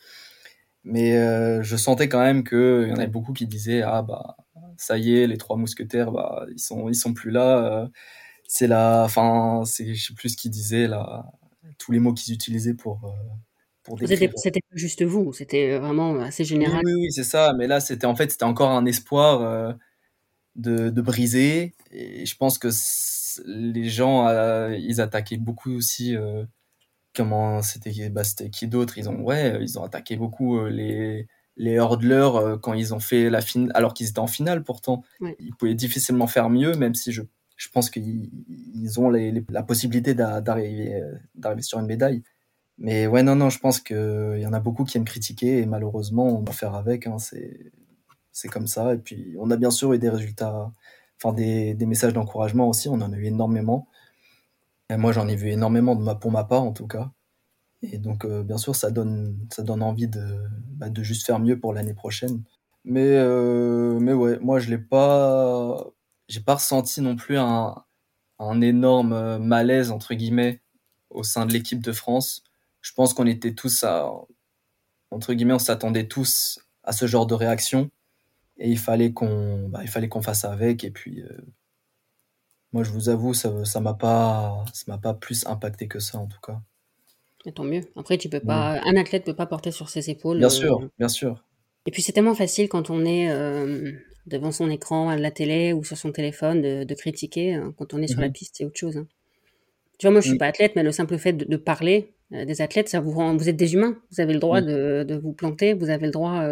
[0.83, 4.35] Mais euh, je sentais quand même qu'il y en avait beaucoup qui disaient ah bah
[4.75, 7.57] ça y est les trois mousquetaires bah ils sont ils sont plus là.
[7.57, 7.87] Euh,
[8.47, 11.25] c'est la, enfin c'est je sais plus ce qu'ils disaient là,
[11.77, 13.11] tous les mots qu'ils utilisaient pour euh,
[13.83, 14.31] pour décrire.
[14.35, 16.81] C'était pas juste vous, c'était vraiment assez général.
[16.85, 17.53] Oui, oui, c'est ça.
[17.57, 19.77] Mais là c'était en fait c'était encore un espoir
[20.57, 21.73] de, de briser.
[21.91, 22.67] Et je pense que
[23.45, 24.27] les gens
[24.71, 26.15] ils attaquaient beaucoup aussi
[27.15, 28.97] comment c'était bah, c'était qui d'autre?
[28.97, 32.99] Ils ont ouais ils ont attaqué beaucoup euh, les les hurdlers euh, quand ils ont
[32.99, 35.03] fait la finale alors qu'ils étaient en finale pourtant.
[35.39, 37.23] Ils pouvaient difficilement faire mieux même si je
[37.57, 38.29] je pense qu'ils
[38.75, 42.23] ils ont les, la possibilité d'arriver euh, d'arriver sur une médaille.
[42.79, 45.59] Mais ouais non non je pense que il y en a beaucoup qui aiment critiquer
[45.59, 47.71] et malheureusement on doit faire avec hein, c'est
[48.31, 48.93] c'est comme ça.
[48.95, 50.71] Et puis on a bien sûr eu des résultats
[51.21, 53.87] enfin des, des messages d'encouragement aussi on en a eu énormément
[54.91, 57.11] moi, j'en ai vu énormément de ma, pour ma part, en tout cas.
[57.81, 60.39] Et donc, euh, bien sûr, ça donne, ça donne envie de,
[60.77, 62.43] bah, de juste faire mieux pour l'année prochaine.
[62.85, 65.85] Mais, euh, mais ouais, moi, je l'ai pas,
[66.27, 67.75] j'ai pas ressenti non plus un,
[68.39, 70.61] un énorme malaise, entre guillemets,
[71.09, 72.43] au sein de l'équipe de France.
[72.81, 74.11] Je pense qu'on était tous à,
[75.11, 77.89] entre guillemets, on s'attendait tous à ce genre de réaction.
[78.57, 80.83] Et il fallait qu'on, bah, il fallait qu'on fasse avec.
[80.83, 81.37] Et puis, euh,
[82.73, 86.17] moi, je vous avoue, ça, ça m'a pas, ça m'a pas plus impacté que ça,
[86.17, 86.59] en tout cas.
[87.51, 87.81] tant mieux.
[87.95, 90.39] Après, tu peux pas, un athlète peut pas porter sur ses épaules.
[90.39, 91.45] Bien sûr, euh, bien sûr.
[91.85, 93.91] Et puis, c'est tellement facile quand on est euh,
[94.25, 97.53] devant son écran, à la télé ou sur son téléphone, de, critiquer.
[97.53, 97.75] Hein.
[97.77, 98.33] Quand on est sur la mhm.
[98.33, 98.97] piste, c'est autre chose.
[98.97, 99.07] Hein.
[99.99, 100.39] Tu vois, moi, je suis mm.
[100.39, 103.49] pas athlète, mais le simple fait de, parler euh, des athlètes, ça vous rend, vous
[103.49, 103.99] êtes des humains.
[104.09, 104.65] Vous avez le droit mm.
[104.65, 105.75] de, de, vous planter.
[105.75, 106.43] Vous avez le droit.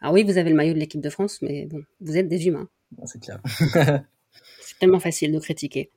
[0.00, 2.46] Ah oui, vous avez le maillot de l'équipe de France, mais bon, vous êtes des
[2.46, 2.68] humains.
[3.06, 3.42] C'est clair.
[4.78, 5.90] tellement facile de critiquer.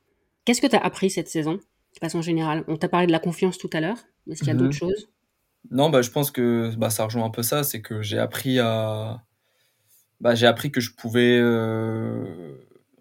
[0.45, 2.63] Qu'est-ce que tu as appris cette saison, de façon générale?
[2.67, 4.67] On t'a parlé de la confiance tout à l'heure, mais est-ce qu'il y a d'autres
[4.67, 4.91] mhm.
[4.91, 5.10] choses?
[5.71, 8.60] Non, bah, je pense que bah, ça rejoint un peu ça, c'est que j'ai appris
[8.60, 9.23] à
[10.19, 12.56] bah, j'ai appris que je pouvais euh,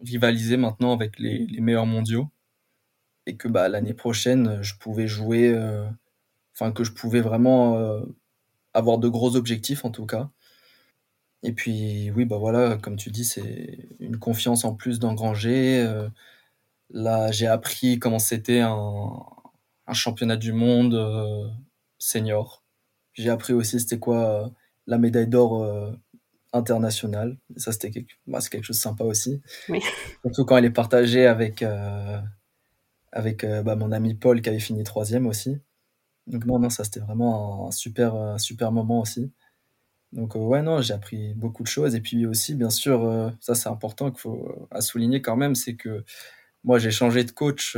[0.05, 2.29] rivaliser maintenant avec les, les meilleurs mondiaux
[3.27, 5.87] et que bah, l'année prochaine, je pouvais jouer, euh,
[6.55, 8.01] enfin que je pouvais vraiment euh,
[8.75, 10.31] avoir de gros objectifs en tout cas.
[11.42, 15.81] Et puis oui, bah voilà, comme tu dis, c'est une confiance en plus d'engranger.
[15.81, 16.09] Euh,
[16.90, 19.22] là, j'ai appris comment c'était un,
[19.87, 21.49] un championnat du monde euh,
[21.99, 22.64] senior.
[23.14, 24.49] J'ai appris aussi c'était quoi euh,
[24.87, 25.96] la médaille d'or
[26.53, 27.38] internationale.
[27.55, 29.40] Et ça, c'était quelque, bah, c'est quelque chose de sympa aussi.
[29.68, 29.81] Oui.
[30.22, 31.64] Surtout quand elle est partagée avec,
[33.12, 35.59] avec bah, mon ami Paul qui avait fini troisième aussi.
[36.27, 39.31] Donc non, non, ça c'était vraiment un super, un super moment aussi.
[40.12, 41.95] Donc euh, ouais, non, j'ai appris beaucoup de choses.
[41.95, 45.37] Et puis aussi, bien sûr, euh, ça c'est important qu'il faut euh, à souligner quand
[45.37, 46.05] même, c'est que
[46.64, 47.77] moi j'ai changé de coach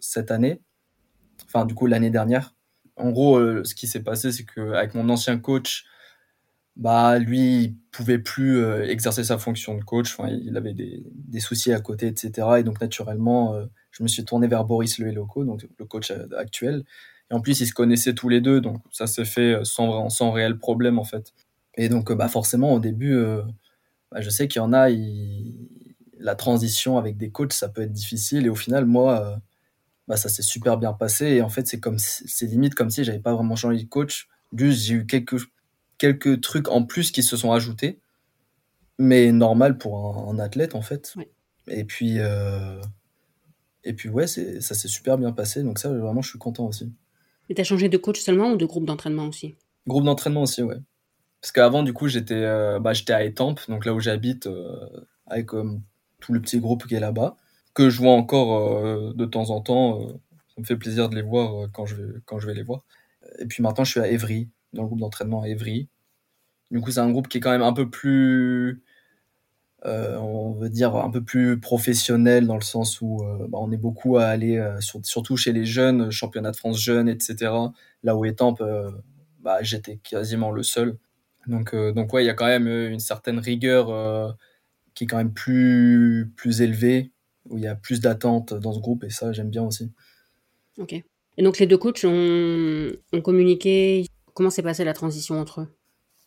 [0.00, 0.60] cette année,
[1.46, 2.54] enfin du coup l'année dernière.
[2.96, 5.84] En gros, ce qui s'est passé, c'est que avec mon ancien coach,
[6.76, 10.14] bah lui, il pouvait plus exercer sa fonction de coach.
[10.18, 12.48] Enfin, il avait des, des soucis à côté, etc.
[12.58, 13.54] Et donc naturellement,
[13.92, 16.84] je me suis tourné vers Boris Le donc le coach actuel.
[17.30, 20.32] Et en plus, ils se connaissaient tous les deux, donc ça s'est fait sans, sans
[20.32, 21.32] réel problème en fait.
[21.78, 23.42] Et donc, euh, bah forcément, au début, euh,
[24.12, 24.88] bah, je sais qu'il y en a,
[26.18, 28.44] la transition avec des coachs, ça peut être difficile.
[28.46, 29.36] Et au final, moi, euh,
[30.08, 31.26] bah, ça s'est super bien passé.
[31.26, 33.88] Et en fait, c'est comme si- c'est limite comme si j'avais pas vraiment changé de
[33.88, 34.28] coach.
[34.54, 35.40] Juste, j'ai eu quelques,
[35.98, 38.00] quelques trucs en plus qui se sont ajoutés,
[38.98, 41.14] mais normal pour un, un athlète en fait.
[41.68, 42.80] Et puis, euh,
[43.84, 45.62] et puis ouais, c'est, ça s'est super bien passé.
[45.62, 46.92] Donc ça, vraiment, je suis content aussi.
[47.48, 49.54] Et t'as changé de coach seulement ou de groupe d'entraînement aussi?
[49.86, 50.76] Groupe d'entraînement aussi, ouais.
[51.40, 54.76] Parce qu'avant, du coup, j'étais euh, bah, à Étampes, donc là où j'habite, euh,
[55.26, 55.64] avec euh,
[56.20, 57.36] tout le petit groupe qui est là-bas,
[57.74, 60.00] que je vois encore euh, de temps en temps.
[60.48, 62.82] ça me fait plaisir de les voir quand je vais, quand je vais les voir.
[63.38, 65.88] Et puis maintenant, je suis à Évry, dans le groupe d'entraînement à Évry.
[66.70, 68.82] Du coup, c'est un groupe qui est quand même un peu plus,
[69.84, 74.16] on veut dire, un peu plus professionnel dans le sens où bah, on est beaucoup
[74.18, 77.72] à aller, sur- surtout chez les jeunes, championnat de France jeunes, etc.
[78.02, 78.90] Là où euh,
[79.40, 80.98] bah, j'étais quasiment le seul.
[81.48, 84.30] Donc, euh, donc ouais, il y a quand même euh, une certaine rigueur euh,
[84.94, 87.10] qui est quand même plus, plus élevée,
[87.48, 89.90] où il y a plus d'attentes dans ce groupe, et ça, j'aime bien aussi.
[90.78, 90.92] Ok.
[90.92, 94.06] Et donc les deux coachs ont, ont communiqué.
[94.34, 95.68] Comment s'est passée la transition entre eux?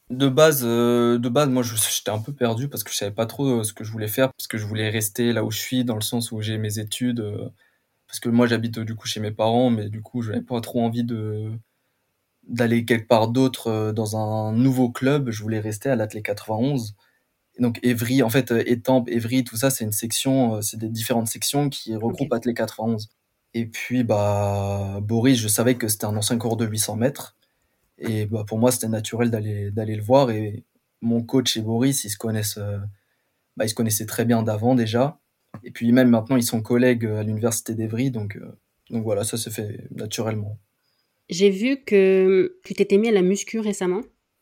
[0.10, 3.26] De base, euh, de base, moi, j'étais un peu perdu parce que je savais pas
[3.26, 5.60] trop euh, ce que je voulais faire, parce que je voulais rester là où je
[5.60, 7.48] suis, dans le sens où j'ai mes études, euh,
[8.08, 10.44] parce que moi, j'habite euh, du coup chez mes parents, mais du coup, je n'avais
[10.44, 11.52] pas trop envie de
[12.48, 15.30] d'aller quelque part d'autre euh, dans un nouveau club.
[15.32, 16.96] Je voulais rester à l'Athlé 91.
[17.58, 20.78] Et donc Évry, en fait, euh, Étampes, Évry, tout ça, c'est une section, euh, c'est
[20.78, 23.10] des différentes sections qui regroupent Athlé 91.
[23.54, 27.36] Et puis, bah, Boris, je savais que c'était un ancien cours de 800 mètres.
[27.98, 30.32] Et bah, pour moi, c'était naturel d'aller d'aller le voir.
[30.32, 30.64] Et
[31.02, 32.60] mon coach et Boris, ils se connaissent,
[33.58, 35.22] bah, ils se connaissaient très bien d'avant déjà.
[35.64, 38.12] Et puis même maintenant, ils sont collègues à l'université d'Evry.
[38.12, 38.58] Donc, euh,
[38.90, 40.58] donc voilà, ça se fait naturellement.
[41.32, 44.02] J'ai vu que tu t'étais mis à la muscu récemment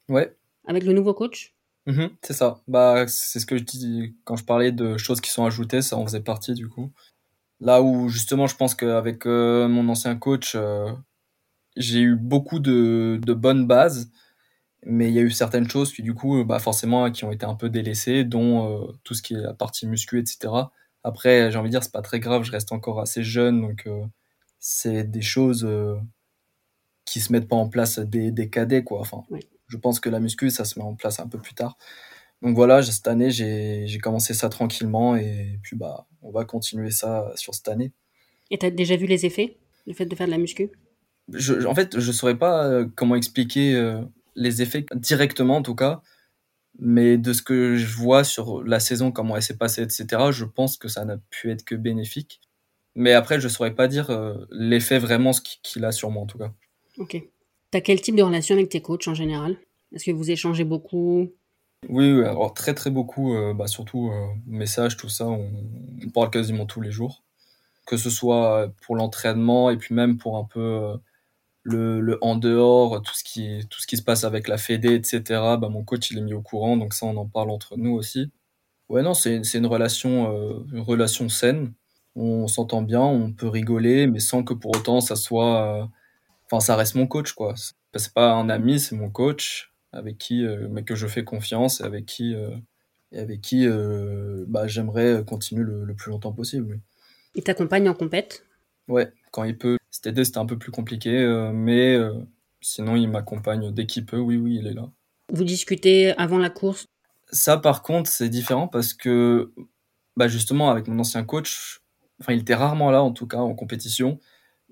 [0.10, 1.56] Ouais, avec le nouveau coach.
[1.86, 2.62] mhm, c'est ça.
[2.68, 5.98] Bah, c'est ce que je dis quand je parlais de choses qui sont ajoutées, ça
[5.98, 6.92] en faisait partie du coup.
[7.62, 10.92] Là où justement, je pense qu'avec euh, mon ancien coach, euh,
[11.78, 14.12] j'ai eu beaucoup de, de bonnes bases,
[14.86, 17.46] mais il y a eu certaines choses qui du coup, bah forcément, qui ont été
[17.46, 20.54] un peu délaissées, dont euh, tout ce qui est la partie muscu, etc.
[21.04, 23.84] Après, j'ai envie de dire, c'est pas très grave, je reste encore assez jeune, donc
[23.88, 24.04] euh,
[24.60, 25.68] c'est des choses
[27.10, 29.00] qui se mettent pas en place des, des cadets, quoi.
[29.00, 29.42] Enfin, Oui.
[29.68, 31.78] je pense que la muscu, ça se met en place un peu plus tard.
[32.42, 37.32] Donc voilà, cette année, j'ai commencé ça tranquillement, et puis bah, on va continuer ça
[37.36, 37.92] sur cette année.
[38.52, 40.70] Et t'as déjà vu les effets Le fait de faire de la muscu?
[41.34, 44.02] Je, en fait, je saurais pas euh, comment expliquer euh,
[44.36, 46.02] les effets directement, en tout cas,
[46.80, 50.46] mais de ce que je vois sur la saison, comment elle s'est passée, etc., je
[50.46, 52.40] pense que ça n'a pu être que bénéfique.
[52.96, 55.32] Mais après, je saurais pas dire euh, l'effet vraiment
[55.64, 56.52] qu'il a sur moi, en tout cas.
[57.00, 57.22] Ok.
[57.72, 59.58] T'as quel type de relation avec tes coachs en général?
[59.94, 61.32] Est-ce que vous échangez beaucoup?
[61.88, 65.50] Oui, oui, alors très très beaucoup, euh, bah, surtout euh, messages, tout ça, on,
[66.14, 67.24] parle quasiment tous les jours.
[67.86, 70.98] Que ce soit pour l'entraînement et puis même pour un peu euh,
[71.64, 75.22] le, en dehors, tout ce qui, tout ce qui se passe avec la Fédé, etc.
[75.60, 77.92] Bah, mon coach, il est mis au courant, donc ça, on en parle entre nous
[77.94, 78.30] aussi.
[78.90, 81.74] Ouais, non, c'est, c'est une relation, euh, une relation saine.
[82.16, 85.90] On s'entend bien, on peut rigoler, mais sans que pour autant ça soit.
[86.52, 87.54] Enfin, ça reste mon coach, quoi.
[87.96, 91.82] C'est pas un ami, c'est mon coach, avec qui, euh, mais que je fais confiance
[91.82, 92.56] et avec qui, euh,
[93.12, 96.68] et avec qui euh, bah, j'aimerais continuer le, le plus longtemps possible.
[96.72, 96.80] oui.
[97.36, 98.46] Il t'accompagne en compète?
[98.88, 99.78] Ouais, quand il peut.
[99.92, 101.12] Cet été, c'était un peu plus compliqué,
[101.54, 101.98] mais,
[102.62, 104.20] Sinon, il m'accompagne dès qu'il peut.
[104.20, 104.90] Oui, oui, il est là.
[105.32, 106.86] Vous discutez avant la course?
[107.32, 109.54] Ça, par contre, c'est différent parce que,
[110.18, 111.82] bah, justement, avec mon ancien coach,
[112.20, 114.20] enfin, il était rarement là, en tout cas, en compétition.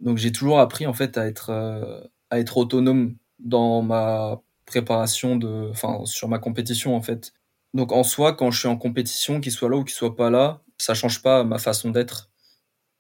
[0.02, 5.36] Donc, j'ai toujours appris, en fait, à être, euh, à être autonome dans ma préparation
[5.36, 7.34] de, enfin, sur ma compétition, en fait.
[7.74, 10.30] Donc, en soi, quand je suis en compétition, qu'il soit là ou qu'il soit pas
[10.30, 12.30] là, ça change pas ma façon d'être.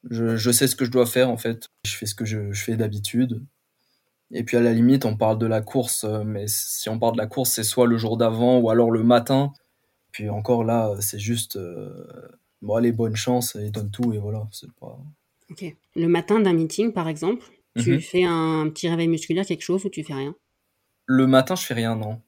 [0.10, 1.68] Je, sais ce que je dois faire, en fait.
[1.86, 3.46] Je fais ce que je, je fais d'habitude.
[4.32, 7.14] Et puis à la limite, on parle de la course, euh, mais si on parle
[7.14, 9.54] de la course, c'est soit le jour d'avant ou alors le matin.
[10.12, 12.08] Puis encore là, c'est juste, euh,
[12.62, 14.48] bon allez, bonne chance, et donne tout et voilà.
[14.52, 15.00] C'est pas.
[15.52, 15.64] Ok.
[15.96, 17.46] Le matin d'un meeting, par exemple,
[17.78, 18.02] tu mm -hmm.
[18.02, 20.36] fais un petit réveil musculaire, quelque chose, ou tu fais rien?
[21.06, 22.22] Le matin, je fais rien, non.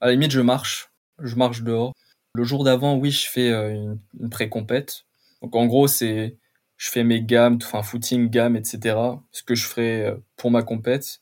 [0.00, 0.90] À la limite, je marche,
[1.22, 1.92] je marche dehors.
[2.34, 5.04] Le jour d'avant, oui, je fais euh, une, une pré-compète.
[5.42, 6.36] Donc en gros, c'est,
[6.76, 8.78] je fais mes gammes, enfin footing, gamme, etc.
[9.32, 11.20] Ce que je ferai pour ma compète.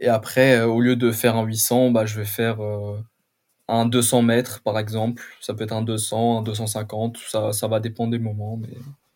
[0.00, 2.98] Et après, euh, au lieu de faire un 800, bah, je vais faire euh,
[3.68, 5.22] un 200 mètres, par exemple.
[5.40, 8.56] Ça peut être un 200, un 250, ça, ça va dépendre des moments.
[8.56, 8.68] Mais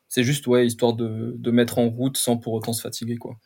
[0.08, 3.36] c'est juste, ouais, histoire de, de mettre en route sans pour autant se fatiguer, quoi.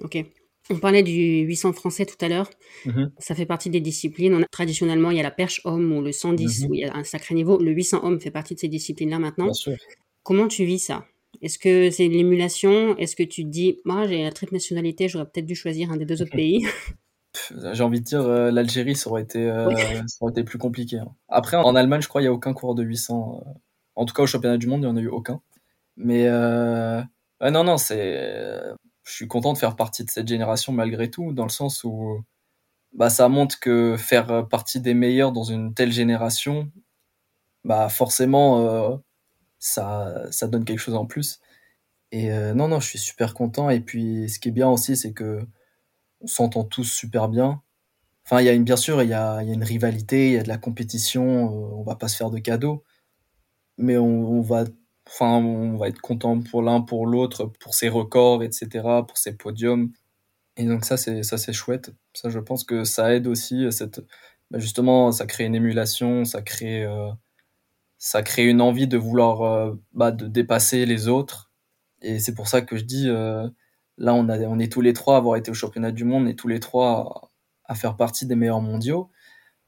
[0.00, 0.24] Ok.
[0.68, 2.50] On parlait du 800 français tout à l'heure.
[2.84, 3.10] Mm -hmm.
[3.18, 4.34] Ça fait partie des disciplines.
[4.34, 6.48] On a, traditionnellement, il y a la perche homme ou le 110 Mhm.
[6.48, 6.70] mm -hmm.
[6.70, 7.58] où il y a un sacré niveau.
[7.62, 9.44] Le 800 homme fait partie de ces disciplines-là maintenant.
[9.46, 9.76] Bien sûr.
[10.24, 10.98] Comment tu vis ça?
[11.42, 15.26] Est-ce que c'est l'émulation Est-ce que tu te dis, moi j'ai la triple nationalité, j'aurais
[15.30, 16.60] peut-être dû choisir un des deux autres pays?
[17.74, 19.74] J'ai envie de dire, euh, l'Algérie, ça, aurait été, euh, oui.
[20.10, 20.96] ça aurait été plus compliqué.
[20.98, 21.10] Hein.
[21.28, 23.42] Après, en Allemagne, je crois, il n'y a aucun coureur de 800.
[23.46, 23.50] Euh,
[23.94, 25.40] en tout cas, au championnat du monde, il n'y en a eu aucun.
[25.96, 27.02] Mais euh,
[27.40, 28.60] non, non, c'est.
[29.04, 32.24] Je suis content de faire partie de cette génération malgré tout, dans le sens où
[32.92, 36.70] bah, ça montre que faire partie des meilleurs dans une telle génération,
[37.64, 38.96] bah, forcément, euh,
[39.58, 41.40] ça, ça donne quelque chose en plus.
[42.12, 43.70] Et euh, non, non, je suis super content.
[43.70, 45.40] Et puis, ce qui est bien aussi, c'est que
[46.20, 47.62] on s'entend tous super bien.
[48.24, 50.32] Enfin, il y a une, bien sûr, il y a, y a une rivalité, il
[50.34, 51.46] y a de la compétition.
[51.46, 52.84] Euh, on va pas se faire de cadeaux,
[53.78, 54.64] mais on va,
[55.06, 58.68] enfin, on va être content pour l'un, pour l'autre, pour ses records, etc.,
[59.06, 59.92] pour ses podiums.
[60.56, 61.92] Et donc ça, c'est ça, c'est chouette.
[62.14, 64.00] Ça, je pense que ça aide aussi cette,
[64.50, 67.10] bah, justement, ça crée une émulation, ça crée, euh,
[67.98, 71.50] ça crée une envie de vouloir, euh, bah, de dépasser les autres.
[72.02, 73.48] Et c'est pour ça que je dis, euh,
[73.98, 76.28] là, on, a, on est tous les trois à avoir été au championnat du monde,
[76.28, 77.30] et tous les trois
[77.64, 79.10] à, faire partie des meilleurs mondiaux.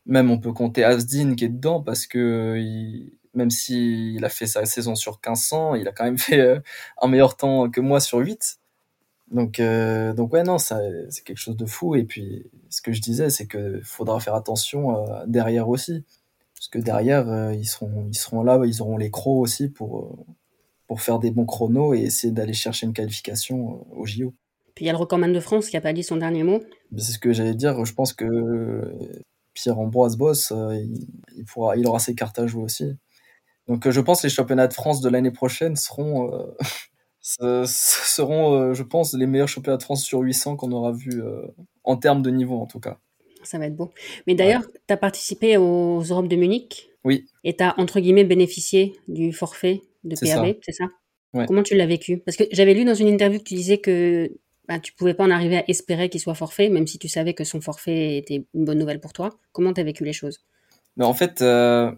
[0.07, 4.46] Même on peut compter Asdin qui est dedans parce que il, même s'il a fait
[4.46, 6.60] sa saison sur 1500, il a quand même fait euh,
[7.00, 8.58] un meilleur temps que moi sur 8.
[9.30, 11.94] Donc, euh, donc ouais, non, ça, c'est quelque chose de fou.
[11.94, 16.04] Et puis, ce que je disais, c'est que faudra faire attention euh, derrière aussi.
[16.54, 20.24] Parce que derrière, euh, ils, seront, ils seront là, ils auront les crocs aussi pour,
[20.86, 24.34] pour faire des bons chronos et essayer d'aller chercher une qualification au JO.
[24.74, 26.62] Puis il y a le recordman de France qui n'a pas dit son dernier mot.
[26.96, 27.84] C'est ce que j'allais dire.
[27.84, 28.92] Je pense que
[29.54, 32.96] Pierre-Ambroise Boss, il, il, pourra, il aura ses cartes à jouer aussi.
[33.68, 38.54] Donc euh, je pense que les championnats de France de l'année prochaine seront, euh, seront
[38.54, 41.22] euh, je pense, les meilleurs championnats de France sur 800 qu'on aura vu
[41.85, 42.98] en termes de niveau en tout cas.
[43.44, 43.92] Ça va être beau.
[44.26, 44.81] Mais d'ailleurs, ouais.
[44.88, 46.90] tu as participé aux Europes de Munich.
[47.04, 47.26] Oui.
[47.44, 50.90] Et tu as, entre guillemets, bénéficié du forfait de PAB, c'est ça, ça?
[51.38, 51.46] Ouais.
[51.46, 52.18] Comment tu l'as vécu?
[52.18, 54.31] Parce que j'avais lu dans une interview que tu disais que
[54.66, 57.33] bah, tu pouvais pas en arriver à espérer qu'il soit forfait, même si tu savais
[57.33, 59.31] que son forfait était une bonne nouvelle pour toi.
[59.52, 60.40] Comment tu as vécu les choses?
[60.96, 61.92] Mais En fait, euh,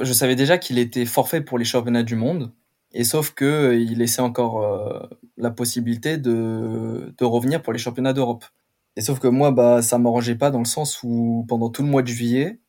[0.00, 2.52] je savais déjà qu'il était forfait pour les championnats du monde,
[2.92, 7.78] et sauf que euh, il laissait encore euh, la possibilité de, de revenir pour les
[7.78, 8.44] championnats d'Europe.
[8.96, 11.88] Et sauf que moi, bah, ça m'arrangeait pas dans le sens où pendant tout le
[11.88, 12.60] mois de juillet,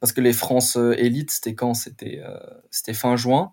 [0.00, 1.74] parce que les France élites, c'était quand?
[1.74, 2.38] C'était euh,
[2.70, 3.52] c'était fin juin.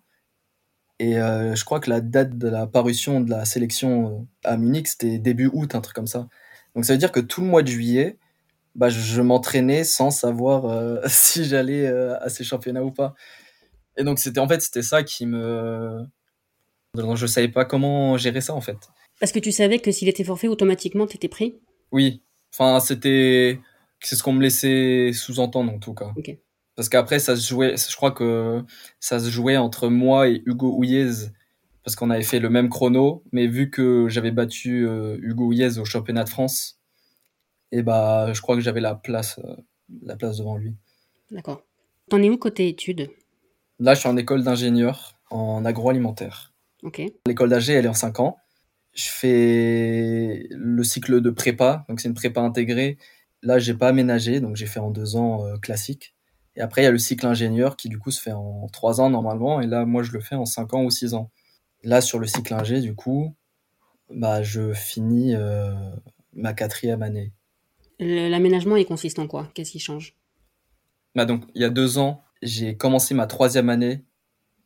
[1.00, 4.58] Et euh, je crois que la date de la parution de la sélection euh, à
[4.58, 6.28] Munich, c'était début août, un truc comme ça.
[6.76, 8.18] Donc ça veut dire que tout le mois de juillet,
[8.76, 13.16] bah, je, je m'entraînais sans savoir euh, si j'allais euh, à ces championnats ou pas.
[13.98, 16.06] Et donc c'était en fait c'était ça qui me,
[17.16, 18.78] je savais pas comment gérer ça en fait.
[19.20, 21.56] Parce que tu savais que s'il était forfait, automatiquement t'étais pris.
[21.92, 22.22] Oui,
[22.54, 23.60] enfin c'était
[24.02, 26.12] c'est ce qu'on me laissait sous-entendre en tout cas.
[26.18, 26.42] Okay.
[26.76, 28.64] Parce qu'après, ça se jouait, je crois que
[29.00, 31.30] ça se jouait entre moi et Hugo Houyez,
[31.84, 35.78] parce qu'on avait fait le même chrono, mais vu que j'avais battu euh, Hugo Houyez
[35.80, 36.82] au championnat de France,
[37.72, 39.56] et bah, je crois que j'avais la place, euh,
[40.04, 40.76] la place devant lui.
[41.32, 41.62] D'accord.
[42.10, 43.10] T'en es où côté études?
[43.80, 46.54] Là, je suis en école d'ingénieur en agroalimentaire.
[46.84, 47.02] Ok.
[47.26, 48.38] L'école d'AG, elle est en 5 ans.
[48.94, 52.98] Je fais le cycle de prépa, donc c'est une prépa intégrée.
[53.42, 56.16] Là, j'ai pas aménagé, donc j'ai fait en deux ans euh, classique.
[56.56, 59.02] Et après, il y a le cycle ingénieur qui, du coup, se fait en trois
[59.02, 59.60] ans normalement.
[59.60, 61.30] Et là, moi, je le fais en cinq ans ou six ans.
[61.84, 63.36] Là, sur le cycle ingé, du coup,
[64.10, 65.74] bah, je finis euh,
[66.34, 67.34] ma quatrième année.
[68.00, 69.50] L'aménagement, il consiste en quoi?
[69.54, 70.16] Qu'est-ce qui change?
[71.16, 74.04] Bah donc, il y a deux ans, j'ai commencé ma troisième année.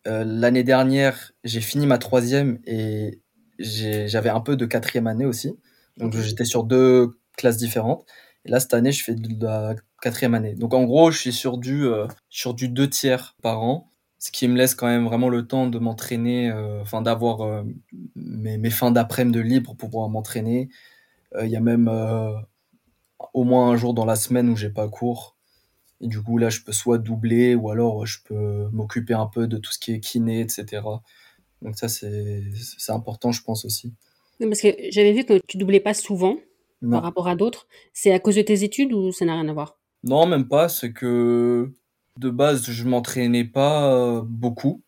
[0.08, 3.22] Euh, L'année dernière, j'ai fini ma troisième et
[3.60, 5.54] j'avais un peu de quatrième année aussi.
[5.98, 8.06] Donc, j'étais sur deux classes différentes.
[8.46, 10.56] Et là, cette année, je fais de la quatrième année.
[10.56, 13.92] Donc, en gros, je suis sur du, euh, sur du deux tiers par an.
[14.18, 17.64] Ce qui me laisse quand même vraiment le temps de m'entraîner, euh, enfin, d'avoir
[18.16, 20.70] mes, mes fins d'après-midi de libre pour pouvoir m'entraîner.
[21.40, 21.88] Il y a même
[23.34, 25.36] au moins un jour dans la semaine où j'ai pas cours.
[26.02, 29.48] Et du coup, là, je peux soit doubler ou alors je peux m'occuper un peu
[29.48, 30.82] de tout ce qui est kiné, etc.
[31.62, 33.94] Donc ça, c'est c'est important, je pense aussi.
[34.40, 36.38] Oui, parce que j'avais vu que tu doublais pas souvent
[36.90, 37.68] par rapport à d'autres.
[37.92, 39.80] C'est à cause de tes études ou ça n'a rien à voir?
[40.04, 40.70] non, même pas.
[40.70, 41.74] C'est que
[42.18, 44.84] de base, je m'entraînais pas euh, beaucoup.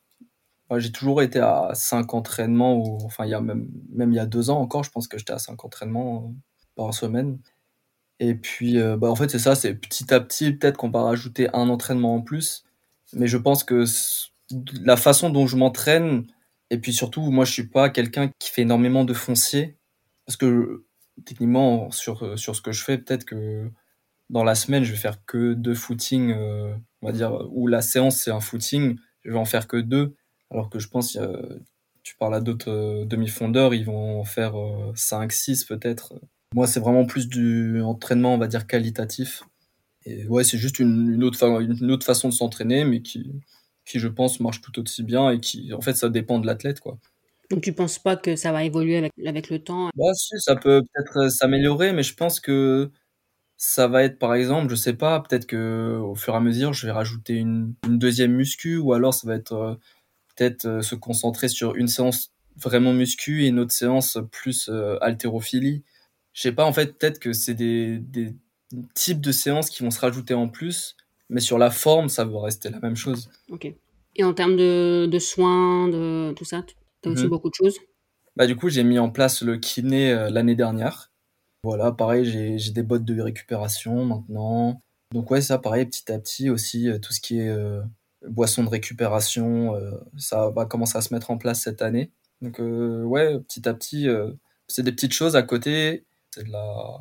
[0.70, 4.16] Enfin, j'ai toujours été à 5 entraînements, ou, enfin, il y a même, même il
[4.16, 6.34] y a deux ans encore, je pense que j'étais à 5 entraînements euh,
[6.76, 7.40] par semaine.
[8.22, 11.02] Et puis, euh, bah, en fait, c'est ça, c'est petit à petit, peut-être qu'on va
[11.02, 12.64] rajouter un entraînement en plus.
[13.14, 13.84] Mais je pense que
[14.84, 16.28] la façon dont je m'entraîne,
[16.70, 19.76] et puis surtout, moi, je suis pas quelqu'un qui fait énormément de foncier.
[20.26, 20.86] Parce que,
[21.26, 23.70] techniquement, sur, euh, sur ce que je fais, peut-être que
[24.30, 27.82] dans la semaine, je vais faire que deux footings, euh, on va dire, où la
[27.82, 30.16] séance, c'est un footing, je vais en faire que deux.
[30.52, 31.18] Alors que je pense,
[32.04, 36.14] tu parles à d'autres demi-fondeurs, ils vont en faire euh, 5, 6 peut-être.
[36.54, 39.44] Moi, c'est vraiment plus du entraînement, on va dire, qualitatif.
[40.06, 43.32] Et ouais, c'est juste une, une autre, une autre façon de s'entraîner, mais qui,
[43.86, 46.80] qui, je pense, marche tout aussi bien et qui, en fait, ça dépend de l'athlète,
[46.80, 46.98] quoi.
[47.50, 49.90] Donc tu penses pas que ça va évoluer avec, avec le temps?
[49.96, 52.90] Bah, si, ça peut peut-être euh, s'améliorer, mais je pense que
[53.58, 56.74] ça va être, par exemple, je sais pas, peut-être que au fur et à mesure,
[56.74, 59.76] je vais rajouter une, une deuxième muscu, ou alors ça va être euh,
[60.36, 64.98] peut-être euh, se concentrer sur une séance vraiment muscu et une autre séance plus euh,
[65.02, 65.84] haltérophilie.
[66.34, 68.36] Je sais pas, en fait, peut-être que c'est des, des
[68.94, 70.96] types de séances qui vont se rajouter en plus,
[71.30, 73.30] mais sur la forme, ça va rester la même chose.
[73.50, 73.74] Ok.
[74.16, 76.64] Et en termes de, de soins, de tout ça,
[77.02, 77.30] tu as aussi Mhm.
[77.30, 77.78] beaucoup de choses?
[78.36, 81.12] Bah, du coup, j'ai mis en place le kiné euh, l'année dernière.
[81.64, 84.82] Voilà, pareil, j'ai j'ai des bottes de récupération maintenant.
[85.14, 87.82] Donc ouais, ça, pareil, petit à petit aussi, euh, tout ce qui est euh,
[88.28, 92.12] boisson de récupération, euh, ça va commencer à se mettre en place cette année.
[92.42, 94.08] Donc ouais, petit à petit,
[94.68, 96.06] c'est des petites choses à côté.
[96.34, 97.00] C'est de la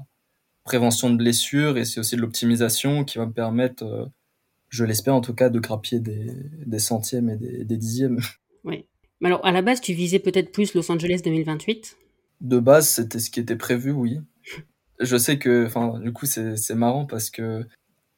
[0.64, 4.07] prévention de blessures et c'est aussi de l'optimisation qui va me permettre, euh,
[4.68, 6.33] je l'espère en tout cas, de grappiller des,
[6.66, 8.20] des centièmes et des, des dixièmes.
[8.62, 8.85] Oui.
[9.22, 11.97] Mais alors, à la base, tu visais peut-être plus Los Angeles 2028.
[12.43, 14.20] De base, c'était ce qui était prévu, oui.
[14.99, 17.66] Je sais que, enfin, du coup, c'est c'est marrant parce que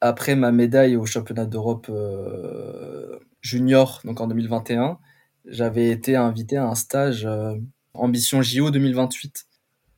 [0.01, 4.99] après ma médaille au championnat d'Europe euh, junior, donc en 2021,
[5.45, 7.55] j'avais été invité à un stage euh,
[7.93, 9.45] Ambition JO 2028.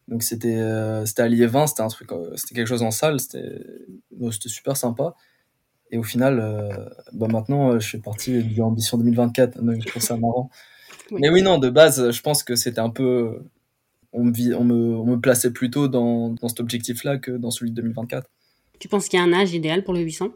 [0.07, 3.19] Donc c'était euh, c'était à Liévin, c'était un truc, euh, c'était quelque chose en salle,
[3.19, 3.59] c'était
[4.31, 5.15] c'était super sympa.
[5.91, 6.69] Et au final, euh,
[7.13, 10.49] bah maintenant, euh, je fais partie du Ambition 2024, donc je trouve ça marrant.
[11.11, 11.19] Oui.
[11.21, 13.43] Mais oui, non, de base, je pense que c'était un peu,
[14.11, 17.71] on me, on me, on me plaçait plutôt dans, dans cet objectif-là que dans celui
[17.71, 18.27] de 2024.
[18.79, 20.29] Tu penses qu'il y a un âge idéal pour le 800?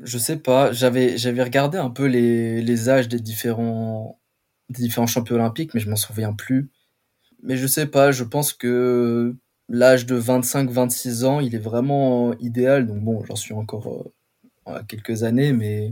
[0.00, 4.20] Je sais pas, j'avais, j'avais regardé un peu les, les âges des différents,
[4.70, 6.70] des différents champions olympiques, mais je m'en souviens plus.
[7.42, 9.34] Mais je sais pas, je pense que
[9.68, 12.86] l'âge de 25-26 ans, il est vraiment idéal.
[12.86, 14.12] Donc bon, j'en suis encore
[14.66, 15.90] euh, à quelques années, mais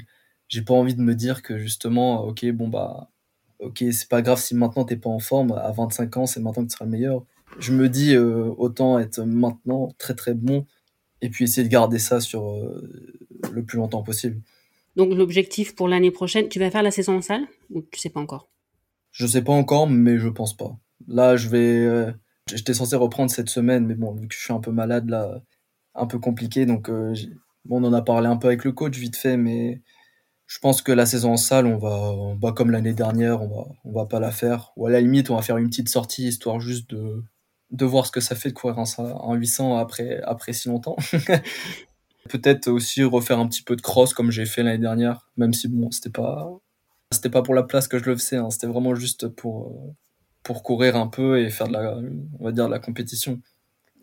[0.49, 3.11] j'ai pas envie de me dire que justement, ok, bon bah,
[3.61, 6.65] ok, c'est pas grave si maintenant t'es pas en forme, à 25 ans, c'est maintenant
[6.65, 7.25] que tu seras le meilleur.
[7.59, 10.67] Je me dis, euh, autant être maintenant très très bon,
[11.21, 13.13] et puis essayer de garder ça sur euh,
[13.53, 14.41] le plus longtemps possible.
[14.97, 17.47] Donc, l'objectif pour l'année prochaine, tu vas faire la saison en salle?
[17.71, 18.49] Ou tu sais pas encore?
[19.13, 20.77] Je sais pas encore, mais je pense pas.
[21.09, 21.85] Là, je vais.
[21.87, 22.13] euh,
[22.49, 25.41] J'étais censé reprendre cette semaine, mais bon, vu que je suis un peu malade, là,
[25.95, 27.15] un peu compliqué, donc euh,
[27.65, 29.83] bon, on en a parlé un peu avec le coach vite fait, mais
[30.49, 33.49] je pense que la saison en salle, on va, on va comme l'année dernière, on
[33.49, 34.73] va, on va pas la faire.
[34.77, 37.23] Ou à la limite, on va faire une petite sortie histoire juste de,
[37.71, 40.97] de voir ce que ça fait de courir un 800 après, après si longtemps.
[42.29, 45.69] Peut-être aussi refaire un petit peu de cross comme j'ai fait l'année dernière, même si
[45.69, 46.51] bon, c'était pas,
[47.33, 49.95] pas pour la place que je le faisais, hein, c'était vraiment juste pour, euh,
[50.43, 51.97] pour courir un peu et faire de la,
[52.39, 53.41] on va dire, de la compétition.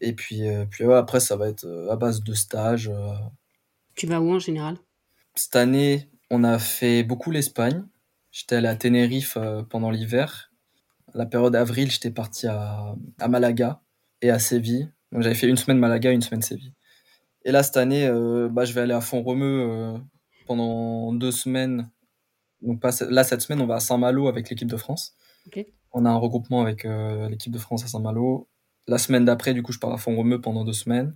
[0.02, 2.90] Et puis, euh, puis ouais, après, ça va être euh, à base de stages.
[2.90, 3.14] euh.
[3.96, 4.78] Tu vas où en général?
[5.36, 7.84] Cette année, on a fait beaucoup l'Espagne.
[8.32, 9.38] J'étais allé à Tenerife
[9.70, 10.52] pendant l'hiver.
[11.14, 13.82] La période avril, j'étais parti à, à Malaga
[14.22, 14.92] et à Séville.
[15.12, 16.74] Donc j'avais fait une semaine Malaga, une semaine Séville.
[17.46, 19.98] Et là, cette année, euh, bah, je vais aller à Font-Romeu euh,
[20.46, 21.90] pendant deux semaines.
[22.62, 25.16] Donc pas, là, cette semaine, on va à Saint-Malo avec l'équipe de France.
[25.94, 28.48] On a un regroupement avec euh, l'équipe de France à Saint-Malo.
[28.88, 31.16] La semaine d'après, du coup, je pars à Font-Romeu pendant deux semaines.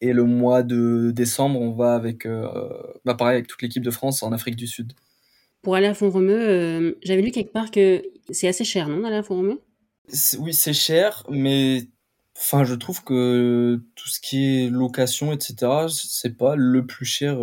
[0.00, 2.48] Et le mois de décembre, on va avec, euh,
[3.04, 4.92] bah pareil, avec toute l'équipe de France en Afrique du Sud.
[5.62, 9.16] Pour aller à Font-Romeu, euh, j'avais lu quelque part que c'est assez cher, non, d'aller
[9.16, 9.60] à Font-Romeu?
[10.38, 11.88] Oui, c'est cher, mais
[12.36, 17.38] enfin, je trouve que tout ce qui est location, etc., c'est pas le plus cher.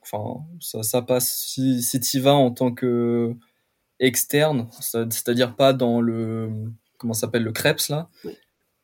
[0.00, 3.34] Enfin, ça, ça passe si, si tu y vas en tant que
[4.00, 6.50] externe, c'est-à-dire pas dans le
[6.98, 8.08] comment s'appelle le Krebs là,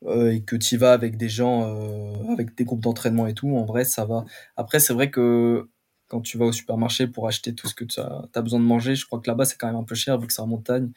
[0.04, 3.34] euh, et que tu y vas avec des gens, euh, avec des groupes d'entraînement et
[3.34, 4.24] tout, en vrai ça va.
[4.56, 5.68] Après c'est vrai que
[6.08, 8.64] quand tu vas au supermarché pour acheter tout ce que tu as, as, besoin de
[8.64, 10.46] manger, je crois que là-bas c'est quand même un peu cher vu que c'est en
[10.46, 10.90] montagne.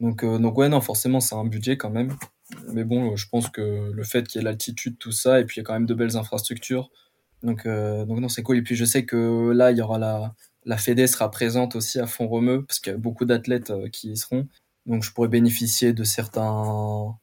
[0.00, 2.16] Donc, euh, donc ouais non forcément c'est un budget quand même.
[2.72, 5.56] Mais bon je pense que le fait qu'il y ait l'altitude tout ça et puis
[5.56, 6.90] il y a quand même de belles infrastructures.
[7.42, 8.58] Donc, donc non c'est cool.
[8.58, 10.34] Et puis je sais que là il y aura la
[10.68, 14.12] la Fédé sera présente aussi à Font-Romeu parce qu'il y a beaucoup d'athlètes euh, qui
[14.12, 14.46] y seront.
[14.84, 17.16] Donc je pourrais bénéficier de certains,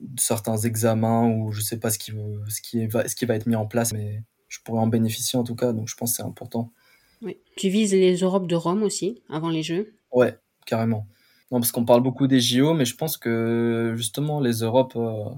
[0.00, 2.12] de certains examens ou je sais pas ce qui,
[2.48, 5.36] ce, qui va, ce qui va être mis en place, mais je pourrais en bénéficier
[5.36, 6.72] en tout cas, donc je pense que c'est important.
[7.20, 7.36] Oui.
[7.56, 9.96] Tu vises les Europes de Rome aussi, avant les Jeux?
[10.12, 11.08] Ouais, carrément.
[11.50, 15.30] Non, parce qu'on parle beaucoup des JO, mais je pense que justement les Europes euh,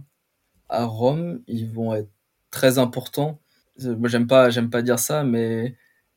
[0.69, 2.11] à Rome, ils vont être
[2.51, 3.41] très importants.
[3.83, 5.75] Moi, j'aime pas, j'aime pas dire ça, mais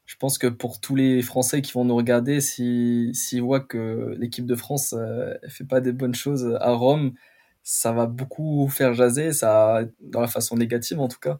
[0.09, 4.15] je pense que pour tous les Français qui vont nous regarder, s'ils si, voient que
[4.17, 7.13] l'équipe de France euh, fait pas des bonnes choses à Rome,
[7.61, 11.37] ça va beaucoup faire jaser, ça dans la façon négative en tout cas.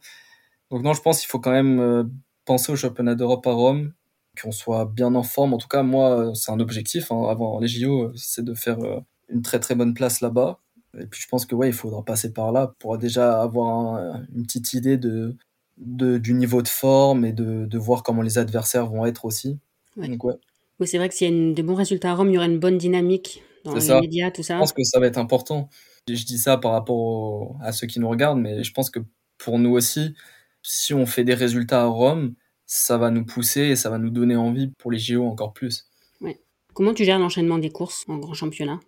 [0.70, 2.04] Donc non, je pense qu'il faut quand même euh,
[2.46, 3.92] penser au championnat d'Europe à Rome,
[4.40, 5.56] qu'on soit bien en forme.
[5.56, 9.00] En tout cas, moi, c'est un objectif hein, avant les JO, c'est de faire euh,
[9.30, 10.60] une très très bonne place là-bas.
[11.00, 14.26] Et puis je pense que ouais, il faudra passer par là pour déjà avoir un,
[14.36, 15.36] une petite idée de
[15.80, 19.58] de, du niveau de forme et de, de, voir comment les adversaires vont être aussi.
[19.98, 20.08] Ouais.
[20.08, 20.36] Donc, ouais.
[20.80, 22.38] Oui, c'est vrai que s'il y a une, de bons résultats à Rome, il y
[22.38, 24.00] aura une bonne dynamique dans les ça.
[24.00, 24.56] médias, tout ça.
[24.56, 25.70] Je pense que ça va être important.
[26.08, 29.00] Je dis ça par rapport au, à ceux qui nous regardent, mais je pense que
[29.38, 30.16] pour nous aussi,
[30.64, 32.34] si on fait des résultats à Rome,
[32.66, 35.88] ça va nous pousser et ça va nous donner envie pour les JO encore plus.
[36.22, 36.40] Ouais.
[36.74, 38.80] Comment tu gères l'enchaînement des courses en grand championnat?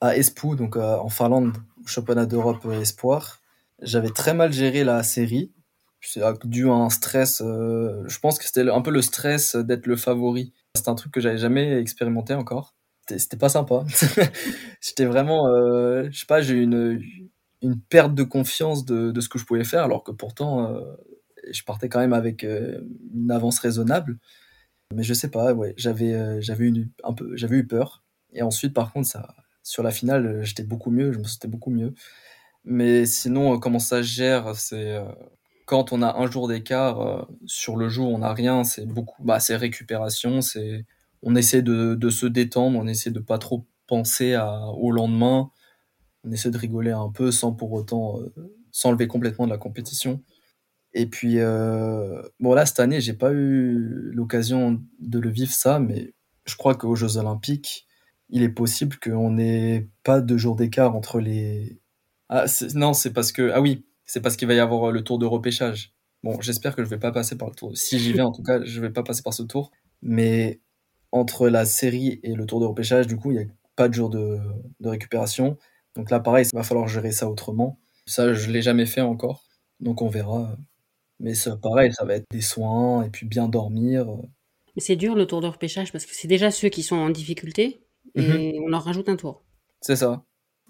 [0.00, 3.40] À Espoo, donc euh, en Finlande, championnat d'Europe espoir,
[3.82, 5.52] j'avais très mal géré la série
[6.00, 7.42] c'est dû à un stress.
[7.44, 10.52] Euh, je pense que c'était un peu le stress d'être le favori.
[10.74, 12.74] C'est un truc que j'avais jamais expérimenté encore.
[13.08, 13.84] C'était pas sympa.
[14.80, 17.02] J'étais vraiment, euh, je sais pas, j'ai eu une,
[17.62, 20.94] une perte de confiance de, de, ce que je pouvais faire, alors que pourtant, euh,
[21.50, 24.18] je partais quand même avec une avance raisonnable.
[24.94, 26.90] Mais je sais pas, ouais, j'avais, j'avais une,
[27.50, 28.04] eu peur.
[28.32, 31.70] Et ensuite, par contre, ça, sur la finale, j'étais beaucoup mieux, je me sentais beaucoup
[31.70, 31.94] mieux.
[32.64, 34.98] Mais sinon, comment ça gère, c'est
[35.68, 39.22] quand on a un jour d'écart euh, sur le jour, on n'a rien, c'est beaucoup,
[39.22, 40.86] bah, c'est récupération, c'est,
[41.22, 44.34] on essaie de, de, se détendre, on essaie de pas trop penser
[44.78, 45.50] au lendemain,
[46.24, 48.32] on essaie de rigoler un peu sans pour autant euh,
[48.72, 50.22] s'enlever complètement de la compétition.
[50.94, 55.78] Et puis, euh, bon là, cette année, j'ai pas eu l'occasion de le vivre ça,
[55.80, 56.14] mais
[56.46, 57.86] je crois qu'aux Jeux Olympiques,
[58.30, 61.78] il est possible qu'on n'ait pas de jour d'écart entre les...
[62.30, 63.50] Ah, non, c'est parce que...
[63.52, 65.92] Ah oui, c'est parce qu'il va y avoir le tour de repêchage.
[66.24, 67.76] Bon, j'espère que je vais pas passer par le tour.
[67.76, 69.70] Si j'y vais, en tout cas, je vais pas passer par ce tour.
[70.02, 70.60] Mais
[71.12, 73.46] entre la série et le tour de repêchage, du coup, il n'y a
[73.76, 74.38] pas de jour de,
[74.80, 75.58] de, récupération.
[75.94, 77.78] Donc là, pareil, il va falloir gérer ça autrement.
[78.06, 79.44] Ça, je l'ai jamais fait encore.
[79.78, 80.56] Donc on verra.
[81.20, 84.06] Mais ça, pareil, ça va être des soins et puis bien dormir.
[84.74, 87.10] Mais c'est dur le tour de repêchage parce que c'est déjà ceux qui sont en
[87.10, 87.84] difficulté
[88.14, 88.64] et -hmm.
[88.64, 89.44] on leur rajoute un tour.
[89.82, 90.24] C'est ça.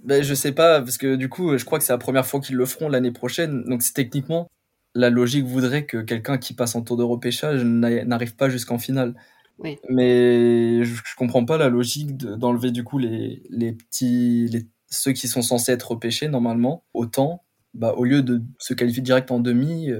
[0.04, 2.40] Ben, je sais pas, parce que du coup, je crois que c'est la première fois
[2.40, 3.64] qu'ils le feront l'année prochaine.
[3.64, 4.48] Donc, techniquement,
[4.94, 9.14] la logique voudrait que quelqu'un qui passe en tour de repêchage n'arrive pas jusqu'en finale.
[9.58, 9.78] Oui.
[9.88, 15.12] Mais je, je, comprends pas la logique d'enlever du coup les, les petits, les, ceux
[15.12, 16.84] qui sont censés être repêchés normalement.
[16.94, 17.42] Autant,
[17.74, 19.90] bah, au lieu de se qualifier direct en demi,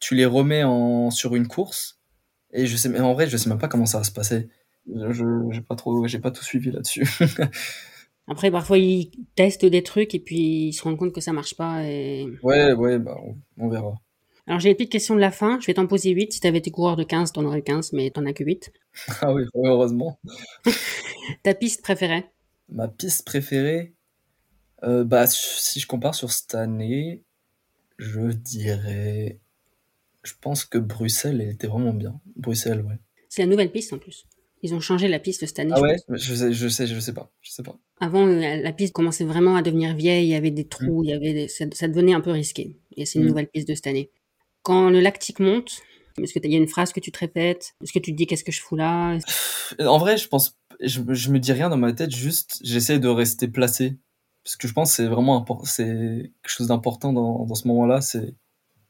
[0.00, 2.00] tu les remets en, sur une course.
[2.52, 4.48] Et je sais, mais en vrai, je sais même pas comment ça va se passer.
[4.92, 7.06] Je, j'ai pas trop, j'ai pas tout suivi là-dessus.
[8.30, 11.56] Après, parfois, ils testent des trucs et puis ils se rendent compte que ça marche
[11.56, 11.82] pas.
[11.84, 12.28] Et...
[12.44, 14.00] Ouais, ouais, bah, on, on verra.
[14.46, 15.58] Alors, j'ai une petite question de la fin.
[15.60, 16.34] Je vais t'en poser 8.
[16.34, 18.72] Si t'avais été coureur de 15, t'en aurais 15, mais t'en as que 8.
[19.20, 20.20] Ah oui, heureusement.
[21.42, 22.24] Ta piste préférée?
[22.68, 23.94] Ma piste préférée
[24.84, 27.24] euh, Bah, si je compare sur cette année,
[27.98, 29.40] je dirais.
[30.22, 32.20] Je pense que Bruxelles était vraiment bien.
[32.36, 32.98] Bruxelles, ouais.
[33.28, 34.24] C'est la nouvelle piste en plus.
[34.62, 35.72] Ils ont changé la piste cette année.
[35.74, 35.96] Ah ouais?
[36.10, 37.76] je sais, je sais, je sais pas, je sais pas.
[37.98, 40.26] Avant, la piste commençait vraiment à devenir vieille.
[40.26, 41.04] Il y avait des trous, mmh.
[41.04, 41.48] il y avait des...
[41.48, 42.76] ça, ça, devenait un peu risqué.
[42.96, 43.28] Et c'est une mmh.
[43.28, 44.10] nouvelle piste de cette année.
[44.62, 45.80] Quand le lactique monte,
[46.20, 47.74] est-ce qu'il y a une phrase que tu te répètes?
[47.82, 49.18] Est-ce que tu te dis qu'est-ce que je fous là?
[49.78, 52.14] En vrai, je pense, je, je me dis rien dans ma tête.
[52.14, 53.96] Juste, j'essaie de rester placé
[54.44, 55.64] parce que je pense que c'est vraiment important.
[55.64, 58.00] C'est quelque chose d'important dans, dans ce moment-là.
[58.00, 58.34] C'est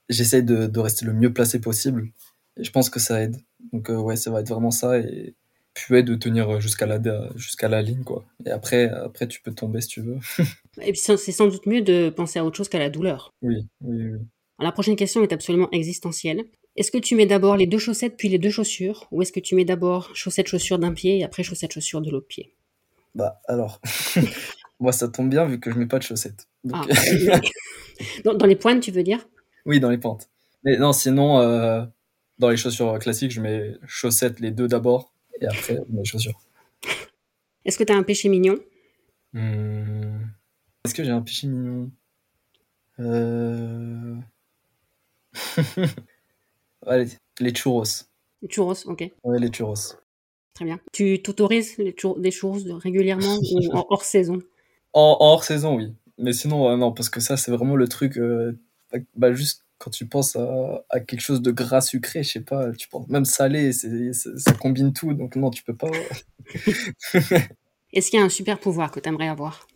[0.08, 2.10] j'essaye de, de, rester le mieux placé possible.
[2.56, 3.36] Et je pense que ça aide.
[3.72, 4.98] Donc ouais, ça va être vraiment ça.
[4.98, 5.36] Et
[5.74, 7.00] puis de tenir jusqu'à la,
[7.36, 8.24] jusqu'à la ligne, quoi.
[8.44, 10.18] Et après, après, tu peux tomber si tu veux.
[10.82, 13.32] et puis c'est sans doute mieux de penser à autre chose qu'à la douleur.
[13.42, 14.18] Oui, oui, oui.
[14.58, 16.44] la prochaine question est absolument existentielle.
[16.76, 19.40] Est-ce que tu mets d'abord les deux chaussettes puis les deux chaussures Ou est-ce que
[19.40, 22.54] tu mets d'abord chaussettes chaussures d'un pied et après chaussettes chaussures de l'autre pied?
[23.14, 23.80] Bah alors,
[24.80, 26.48] moi ça tombe bien vu que je mets pas de chaussettes.
[26.72, 26.84] Ah.
[28.24, 29.26] dans, les pointes, tu veux dire?
[29.66, 30.28] Oui, dans les pentes.
[30.64, 31.84] Mais non, sinon, euh,
[32.38, 36.40] dans les chaussures classiques, je mets chaussettes les deux d'abord et après mes chaussures.
[37.64, 38.58] Est-ce que tu as un péché mignon?
[39.32, 40.26] Hmm.
[40.84, 41.90] Est-ce que j'ai un péché mignon?
[42.98, 44.16] Euh...
[46.86, 47.84] Allez, les churros.
[48.42, 49.10] Les churros, ok.
[49.24, 49.74] Ouais, les churros.
[50.54, 50.80] Très bien.
[50.92, 54.38] Tu t'autorises les des churros régulièrement ou en hors saison?
[54.92, 55.94] En, hors saison, oui.
[56.18, 58.16] Mais sinon, non, parce que ça, c'est vraiment le truc.
[58.18, 58.58] Euh,
[59.14, 62.86] bah, juste quand tu penses à, quelque chose de gras sucré, je sais pas, tu
[62.88, 65.90] penses même salé, ça combine tout, donc non, tu peux pas.
[67.92, 69.66] Est-ce qu'il y a un super pouvoir que tu aimerais avoir?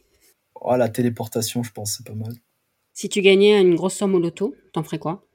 [0.61, 2.35] Oh, La téléportation, je pense, c'est pas mal.
[2.93, 5.27] Si tu gagnais une grosse somme au loto, t'en ferais quoi?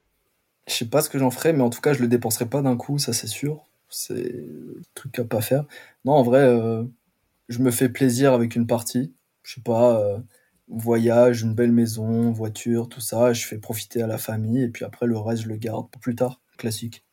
[0.67, 2.61] Je sais pas ce que j'en ferais, mais en tout cas, je le dépenserai pas
[2.61, 3.65] d'un coup, ça c'est sûr.
[3.89, 5.65] C'est le truc à pas faire.
[6.05, 6.84] Non, en vrai, euh,
[7.49, 9.15] je me fais plaisir avec une partie.
[9.41, 10.20] Je sais pas, euh,
[10.70, 13.34] voyage, une belle maison, voiture, tout ça.
[13.34, 16.01] Je fais profiter à la famille et puis après, le reste, je le garde pour
[16.01, 16.41] plus tard.
[16.57, 17.05] Classique.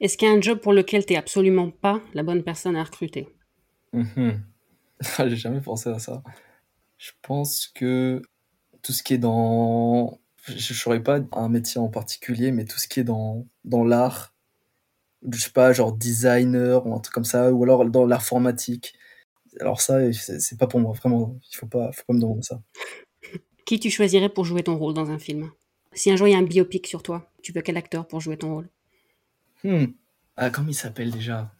[0.00, 2.84] Est-ce qu'il y a un job pour lequel tu absolument pas la bonne personne à
[2.84, 3.28] recruter?
[3.92, 4.42] Mhm.
[5.18, 6.22] J'ai jamais pensé à ça.
[6.98, 8.22] Je pense que
[8.82, 12.78] tout ce qui est dans je ne saurais pas un métier en particulier, mais tout
[12.78, 14.34] ce qui est dans, dans l'art,
[15.30, 18.94] je sais pas, genre designer ou un truc comme ça, ou alors dans l'informatique.
[19.60, 22.60] Alors ça, c'est pas pour moi, vraiment, il faut pas, faut pas me demander ça.
[23.64, 25.50] Qui tu choisirais pour jouer ton rôle dans un film?
[25.92, 28.20] Si un jour il y a un biopic sur toi, tu veux quel acteur pour
[28.20, 28.68] jouer ton rôle?
[29.64, 29.86] Hmm.
[30.36, 31.52] Ah, comment il s'appelle déjà?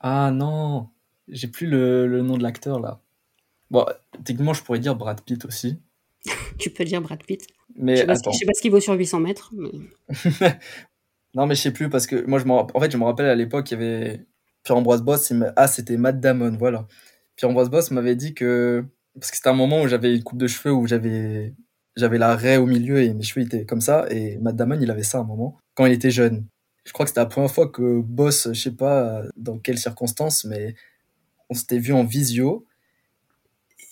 [0.00, 0.88] Ah non,
[1.28, 3.00] j'ai plus le, le nom de l'acteur là.
[3.70, 3.86] Bon,
[4.24, 5.78] techniquement, je pourrais dire Brad Pitt aussi.
[6.58, 7.46] tu peux dire Brad Pitt.
[7.76, 9.52] Mais je sais, pas, sais pas ce qu'il vaut sur 800 mètres.
[11.34, 13.34] non, mais je sais plus parce que moi, je en fait, je me rappelle à
[13.34, 14.26] l'époque, il y avait
[14.64, 15.32] Pierre-Ambroise Boss.
[15.56, 16.86] Ah, c'était Matt Damon, voilà.
[17.36, 18.84] Pierre-Ambroise Boss m'avait dit que.
[19.14, 21.54] Parce que c'était un moment où j'avais une coupe de cheveux où j'avais
[21.96, 24.06] j'avais la raie au milieu et mes cheveux étaient comme ça.
[24.10, 26.46] Et Matt Damon, il avait ça à un moment, quand il était jeune.
[26.84, 30.44] Je crois que c'était la première fois que Boss, je sais pas dans quelles circonstances,
[30.44, 30.74] mais
[31.48, 32.66] on s'était vu en visio.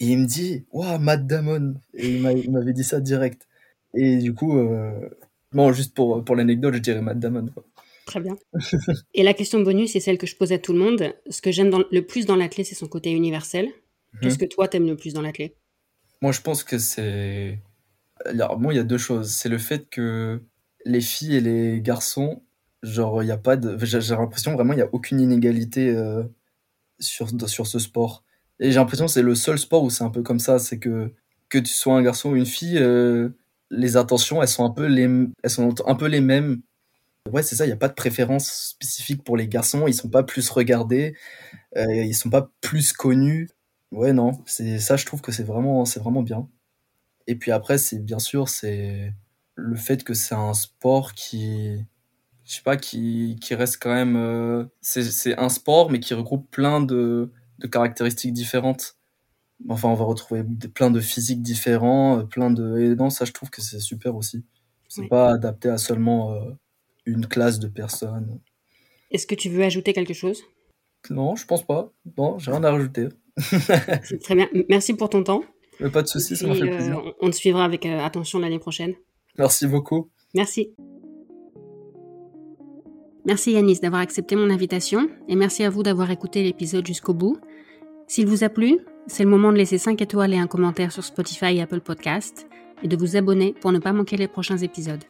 [0.01, 1.75] Et il me dit, waouh, Matt Damon.
[1.95, 3.47] Et il m'avait dit ça direct.
[3.95, 5.11] Et du coup, euh,
[5.53, 7.51] bon, juste pour, pour l'anecdote, je dirais Matt Damon.
[8.11, 8.37] Très bien.
[9.15, 11.15] Et la question bonus, c'est celle que je pose à tout le monde.
[11.29, 13.67] Ce que j'aime le plus dans l'athlète, c'est son côté universel.
[13.67, 14.21] Mhm.
[14.21, 15.57] Qu'est-ce que toi, t'aimes le plus dans l'athlète
[16.21, 17.61] Moi, je pense que c'est.
[18.25, 19.31] Alors, bon, il y a deux choses.
[19.31, 20.43] C'est le fait que
[20.85, 22.43] les filles et les garçons,
[22.83, 23.79] genre, il n'y a pas de.
[23.85, 26.25] J'ai l'impression vraiment, il n'y a aucune inégalité euh,
[26.99, 28.25] sur, sur ce sport.
[28.59, 30.59] Et j'ai l'impression que c'est le seul sport où c'est un peu comme ça.
[30.59, 31.13] C'est que,
[31.49, 33.29] que tu sois un garçon ou une fille, euh,
[33.71, 35.09] les intentions, elles sont un peu les,
[35.45, 36.61] elles sont un peu les mêmes.
[37.29, 40.09] Ouais, c'est ça, il n'y a pas de préférence spécifique pour les garçons, ils sont
[40.09, 41.15] pas plus regardés,
[41.77, 43.49] euh, ils sont pas plus connus.
[43.93, 46.49] Ouais, non, c'est ça, je trouve que c'est vraiment, c'est vraiment bien.
[47.27, 49.15] Et puis après, c'est bien sûr, c'est
[49.57, 51.85] le fait que c'est un sport qui,
[52.45, 56.51] je sais pas, qui, qui reste quand même, euh, c'est un sport, mais qui regroupe
[56.51, 58.97] plein de, de caractéristiques différentes.
[59.69, 60.45] Enfin, on va retrouver
[60.75, 62.79] plein de physiques différents, euh, plein de.
[62.79, 64.45] Et non, ça, je trouve que c'est super aussi.
[64.89, 66.53] C'est pas adapté à seulement euh,
[67.11, 68.41] une classe de personnes.
[69.11, 70.43] Est-ce que tu veux ajouter quelque chose?
[71.09, 71.93] Non, je pense pas.
[72.19, 73.09] Non, j'ai rien à rajouter.
[74.23, 74.49] très bien.
[74.69, 75.43] Merci pour ton temps.
[75.93, 76.99] pas de souci, ça m'a fait plaisir.
[76.99, 78.95] Euh, on te suivra avec attention l'année prochaine.
[79.39, 80.11] Merci beaucoup.
[80.35, 80.75] Merci.
[83.25, 87.39] Merci Yanis d'avoir accepté mon invitation et merci à vous d'avoir écouté l'épisode jusqu'au bout.
[88.07, 91.05] S'il vous a plu, c'est le moment de laisser 5 étoiles et un commentaire sur
[91.05, 92.47] Spotify et Apple Podcast
[92.83, 95.05] et de vous abonner pour ne pas manquer les prochains épisodes.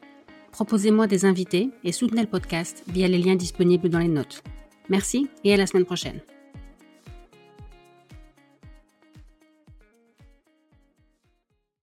[0.53, 4.43] Proposez-moi des invités et soutenez le podcast via les liens disponibles dans les notes.
[4.89, 6.21] Merci et à la semaine prochaine.